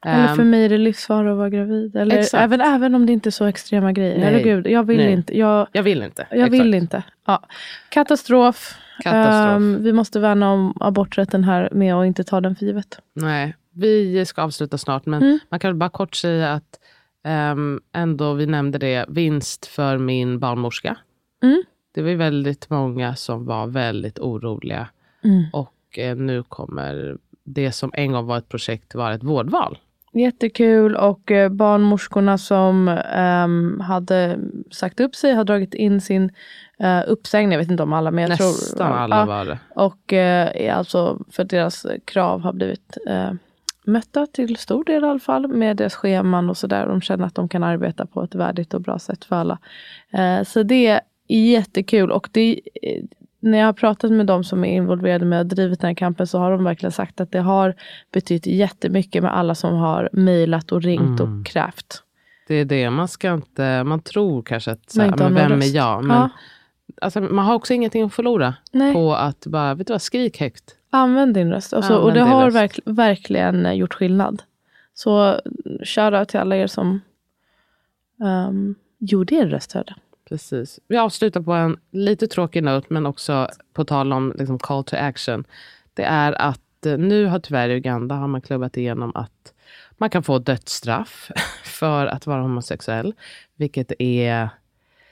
[0.06, 0.50] Eller för ehm.
[0.50, 1.96] mig är det livsfara att vara gravid.
[1.96, 4.18] Eller även, även om det inte är så extrema grejer.
[4.18, 4.26] Nej.
[4.26, 5.12] Herregud, jag vill Nej.
[5.12, 5.38] inte.
[5.38, 6.28] Jag, jag vill inte.
[6.32, 7.04] Jag vill inte.
[7.26, 7.44] Ja.
[7.90, 8.76] Katastrof.
[9.04, 9.58] Katastrof.
[9.58, 13.00] Um, vi måste värna om aborträtten här med att inte ta den för givet.
[13.14, 15.06] Nej, vi ska avsluta snart.
[15.06, 15.40] Men mm.
[15.50, 16.80] man kan bara kort säga att
[17.54, 20.98] um, ändå, vi nämnde det, vinst för min barnmorska.
[21.44, 21.64] Mm.
[21.92, 24.88] Det var väldigt många som var väldigt oroliga.
[25.24, 25.46] Mm.
[25.54, 29.78] Och eh, nu kommer det som en gång var ett projekt vara ett vårdval.
[30.20, 34.38] Jättekul och eh, barnmorskorna som ehm, hade
[34.72, 36.24] sagt upp sig har dragit in sin
[36.84, 37.52] uh, uppsägning.
[37.52, 39.60] Jag vet inte om alla men jag Nästan tror, alla ja, var det.
[39.76, 43.32] Och är alltså för att deras krav har blivit eh,
[43.88, 46.88] mötta till stor del i alla fall med deras scheman och sådär.
[46.88, 49.60] De känner att de kan arbeta på ett värdigt och bra sätt för alla.
[50.14, 52.60] Eh, så det är jättekul och det,
[53.40, 56.28] när jag har pratat med de som är involverade med att drivit den här kampen
[56.28, 57.76] så har de verkligen sagt att det har
[58.12, 61.40] betytt jättemycket med alla som har mejlat och ringt Mm.
[61.40, 62.04] och krävt.
[62.48, 65.50] Det är det, man ska inte, man tror kanske att, så här, men vem är
[65.50, 65.74] röst.
[65.76, 66.04] jag?
[66.04, 66.30] Men Ja.
[67.02, 68.94] alltså, man har också ingenting att förlora Nej.
[68.94, 70.76] på att bara, vet du vad, skrik högt.
[70.90, 71.74] Använd din röst.
[71.74, 74.44] Och, så, och Använd det har verk, verkligen gjort skillnad.
[74.94, 75.40] Så
[75.84, 77.02] shoutout till alla er som
[78.22, 79.94] um, gjorde er röst hörd.
[80.30, 80.80] Precis.
[80.88, 84.96] Vi avslutar på en lite tråkig not, men också på tal om liksom, call to
[84.96, 85.44] action.
[85.94, 89.54] Det är att eh, nu har tyvärr i Uganda har man klubbat igenom att
[89.98, 91.32] man kan få dödsstraff
[91.64, 93.14] för att vara homosexuell.
[93.56, 94.50] Vilket är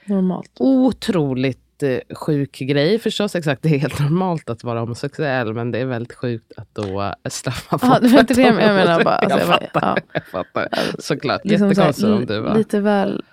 [0.04, 0.50] Normalt.
[0.58, 3.34] otroligt eh, sjuk grej förstås.
[3.34, 7.14] Exakt, det är helt normalt att vara homosexuell, men det är väldigt sjukt att då
[7.24, 9.14] straffa Ja, folk det var inte det de jag menar bara.
[9.14, 10.02] Alltså, jag, jag fattar, ja.
[10.12, 10.68] jag fattar.
[10.98, 11.40] Såklart.
[11.44, 12.54] Liksom så här, Jättekonstigt om du var...
[12.54, 13.24] Lite väl...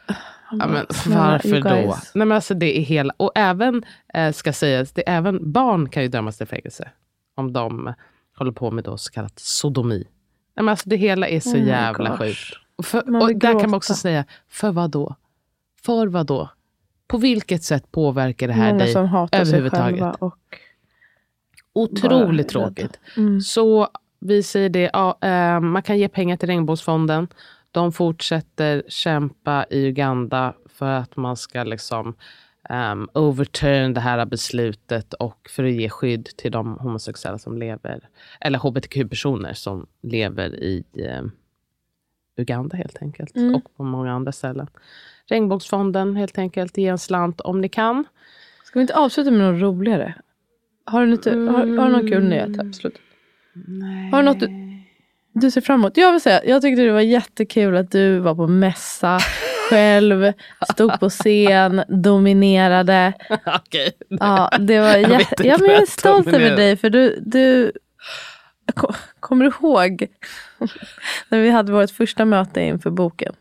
[0.60, 1.70] Ja, men varför då?
[1.70, 6.04] Nej, men alltså det är hela, och även, eh, ska sägas, det även barn kan
[6.04, 6.90] ju dömas till fängelse.
[7.36, 7.94] Om de
[8.38, 10.08] håller på med då så kallat sodomi.
[10.56, 12.40] Nej, men alltså det hela är så Oh jävla sjukt.
[12.76, 13.78] Och, för, och där kan man gråta.
[13.78, 15.16] också säga, för vad då?
[15.82, 16.50] För vad då?
[17.08, 20.00] På vilket sätt påverkar det här Många dig som hatar sig överhuvudtaget?
[20.00, 20.12] själva.
[20.20, 20.38] Och
[21.74, 23.00] Otroligt tråkigt.
[23.18, 23.42] Mm.
[23.42, 23.88] Så
[24.20, 27.28] vi säger det, ja, eh, man kan ge pengar till Regnbågsfonden.
[27.74, 32.16] De fortsätter kämpa i Uganda för att man ska liksom
[32.70, 38.10] um, overturn det här beslutet och för att ge skydd till de homosexuella som lever,
[38.42, 41.24] eller hbtq-personer som lever i eh,
[42.38, 43.36] Uganda helt enkelt.
[43.36, 43.56] Mm.
[43.56, 44.68] Och på många andra ställen.
[45.26, 48.06] Regnbågsfonden helt enkelt, ge en slant om ni kan.
[48.64, 50.14] Ska vi inte avsluta med något roligare?
[50.86, 53.02] Har du, lite, har, har du någon kul nyhet på slutet?
[53.54, 54.12] Nej.
[54.12, 54.73] Har du något du,
[55.34, 55.98] du ser fram emot?
[55.98, 59.20] Jag vill säga, jag tyckte det var jättekul att du var på mässa
[59.70, 60.34] själv,
[60.74, 63.14] stod på scen, dominerade.
[63.46, 63.92] Okej.
[64.10, 67.72] Ja, det var Jag ja, men jag är stolt över dig för du, du
[68.74, 70.08] Ko- Kommer du ihåg
[71.30, 73.34] när vi hade vårt första möte inför boken?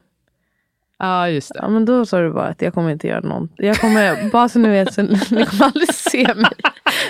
[1.03, 1.59] Ja, just det.
[1.63, 3.67] Ja, men då sa du bara att jag kommer inte göra någonting.
[3.67, 6.51] Jag kommer, bara så ni vet, så ni kommer aldrig se mig.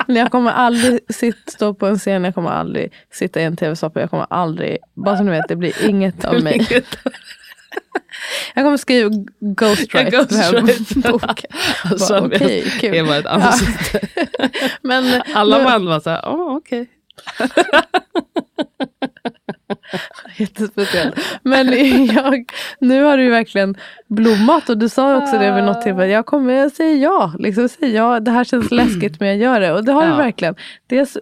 [0.07, 4.01] Jag kommer aldrig sitta, stå på en scen, jag kommer aldrig sitta i en tv-soffa,
[4.01, 6.66] jag kommer aldrig, bara så ni vet, det blir inget av mig.
[8.55, 11.51] Jag kommer skriva ghostwrite Ja, den här boken.
[11.84, 12.38] Alltså, Bara,
[12.80, 12.90] kul.
[14.82, 16.86] Men Alla man var så här, åh okej.
[20.37, 21.15] Jättespeciellt.
[21.43, 21.67] Men
[22.07, 22.45] jag,
[22.79, 23.75] nu har du ju verkligen
[24.09, 26.13] blommat och du sa också det vid något tillfälle.
[26.13, 27.35] Jag kommer, jag säger ja.
[27.39, 28.21] Liksom, jag säger ja.
[28.21, 29.73] Det här känns läskigt men jag gör det.
[29.73, 30.17] Och det har du Ja.
[30.17, 30.55] verkligen.
[30.87, 31.19] Dels,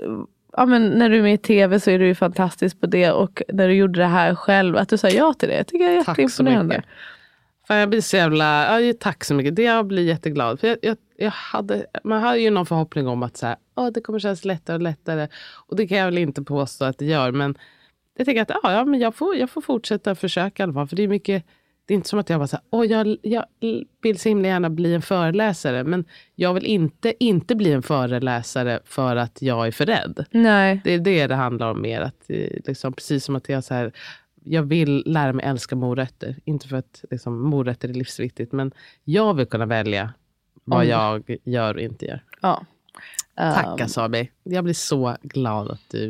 [0.56, 3.10] ja, men när du är med i tv så är du ju fantastisk på det.
[3.10, 5.56] Och när du gjorde det här själv, att du sa ja till det.
[5.56, 6.74] Jag tycker det är Tack så jätteimponerande.
[6.76, 6.90] mycket.
[7.68, 9.56] Fan, jag blir så jävla, ja, tack så mycket.
[9.56, 10.60] Det jag blir jätteglad.
[10.60, 13.90] För jag, jag, jag hade, man hade ju någon förhoppning om att så här, åh,
[13.90, 15.28] det kommer kännas lättare och lättare.
[15.68, 17.32] Och det kan jag väl inte påstå att det gör.
[17.32, 17.58] Men
[18.16, 20.88] jag tänker att ja, ja, men jag, får, jag får fortsätta försöka i alla fall.
[20.88, 21.44] För det är mycket,
[21.86, 23.44] det är inte som att jag bara så här, åh, jag, jag
[24.02, 25.84] vill så himla gärna bli en föreläsare.
[25.84, 26.04] Men
[26.34, 30.24] jag vill inte inte bli en föreläsare för att jag är för rädd.
[30.30, 30.80] Nej.
[30.84, 32.00] Det är det det handlar om mer.
[32.00, 33.92] Att, eh, liksom, precis som att jag, så här,
[34.44, 36.36] jag vill lära mig älska morötter.
[36.44, 38.72] Inte för att liksom, morötter är livsviktigt, men
[39.04, 40.12] jag vill kunna välja
[40.70, 42.24] vad Om- jag gör och inte gör.
[42.40, 42.64] Ja.
[43.36, 44.30] Tack Um, Asabi.
[44.44, 46.06] Jag blir så glad att du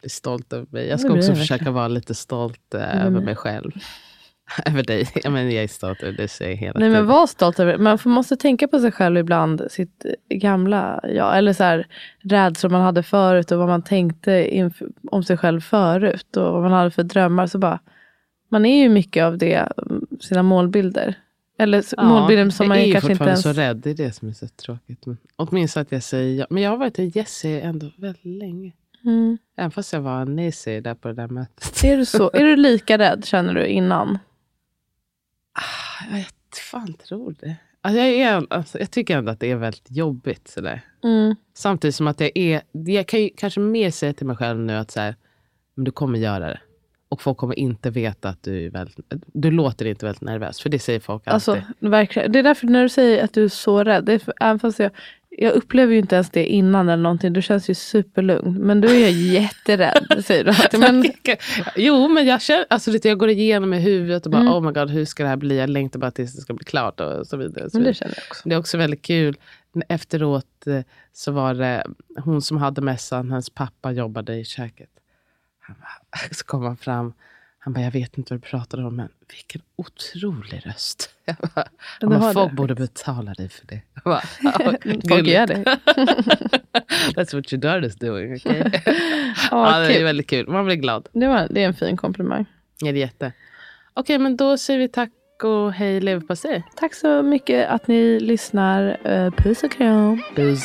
[0.00, 0.86] blir stolt över mig.
[0.88, 3.70] Jag ska också försöka vara lite stolt eh, men- över mig själv.
[4.66, 5.08] över dig.
[5.24, 6.92] Ja, men jag är stolt över dig, säger hela Nej tiden.
[6.92, 7.78] men var stolt över.
[7.78, 11.38] Man måste tänka på sig själv ibland, sitt gamla jag.
[11.38, 11.86] Eller så här,
[12.20, 14.70] rädslor man hade förut och vad man tänkte
[15.10, 16.36] om sig själv förut.
[16.36, 17.46] Och vad man hade för drömmar.
[17.46, 17.78] Så bara,
[18.48, 19.54] man är ju mycket av det,
[19.88, 21.14] mm, sina målbilder.
[21.60, 23.42] Eller s- målbilder som man jag är ju kanske inte fortfarande ens...
[23.42, 23.76] så rädd.
[23.76, 25.06] Det är det som är så tråkigt.
[25.06, 26.46] Men, åtminstone att jag säger ja.
[26.50, 28.72] Men jag har varit en Jessie ändå väldigt länge.
[29.04, 29.38] Mm.
[29.56, 31.84] Även fast jag var en nej där på det där mötet.
[31.84, 34.18] Är, du så, är du lika rädd känner du innan?
[35.52, 36.26] Ah, Jag
[36.70, 37.56] fan tror det.
[37.82, 40.48] Alltså jag, är, alltså jag tycker ändå att det är väldigt jobbigt.
[40.48, 40.80] Sådär.
[41.04, 41.34] Mm.
[41.54, 42.62] Samtidigt som att jag är...
[42.72, 45.16] Jag kan ju kanske mer säga till mig själv nu att så här,
[45.74, 46.60] men du kommer göra det.
[47.10, 48.96] Och folk kommer inte veta att du är väldigt,
[49.32, 50.60] du låter inte väldigt nervös.
[50.60, 51.34] För det säger folk alltid.
[51.34, 52.32] Alltså, verkligen.
[52.32, 54.04] Det är därför när du säger att du är så rädd.
[54.04, 54.90] Det är för, även fast jag,
[55.28, 57.32] jag upplever ju inte ens det innan eller någonting.
[57.32, 58.54] Du känns ju superlugn.
[58.54, 60.80] Men du är jätterädd, säger du alltid.
[60.80, 61.04] Men...
[61.76, 64.52] jo, men jag, känner, alltså, jag går igenom i huvudet och bara, mm.
[64.52, 65.58] oh my god, hur ska det här bli?
[65.58, 67.00] Jag längtar bara tills det ska bli klart.
[67.00, 67.70] Och så vidare.
[67.70, 68.48] Så men det känner jag också.
[68.48, 69.36] Det är också väldigt kul.
[69.88, 70.80] Efteråt eh,
[71.12, 71.86] så var det
[72.24, 74.90] hon som hade mässan, hennes pappa jobbade i köket.
[76.30, 77.12] Så kom han fram.
[77.62, 81.10] Han bara, jag vet inte vad du pratar om, men vilken otrolig röst.
[82.00, 83.80] Jag bara, bara, folk borde betala dig för det.
[84.04, 84.20] bara,
[85.08, 85.64] folk gör det.
[87.14, 88.34] That's what your daughter's doing.
[88.34, 88.60] Okay?
[88.60, 88.70] oh,
[89.50, 90.48] ja, det är väldigt kul.
[90.48, 91.08] Man blir glad.
[91.12, 92.46] Det, var, det är en fin komplimang.
[92.80, 93.32] Ja, det är jätte.
[93.94, 95.10] Okej, men då säger vi tack
[95.42, 96.64] och hej leverpastej.
[96.76, 99.08] Tack så mycket att ni lyssnar.
[99.08, 100.22] Uh, puss och kram.
[100.34, 100.64] Puss.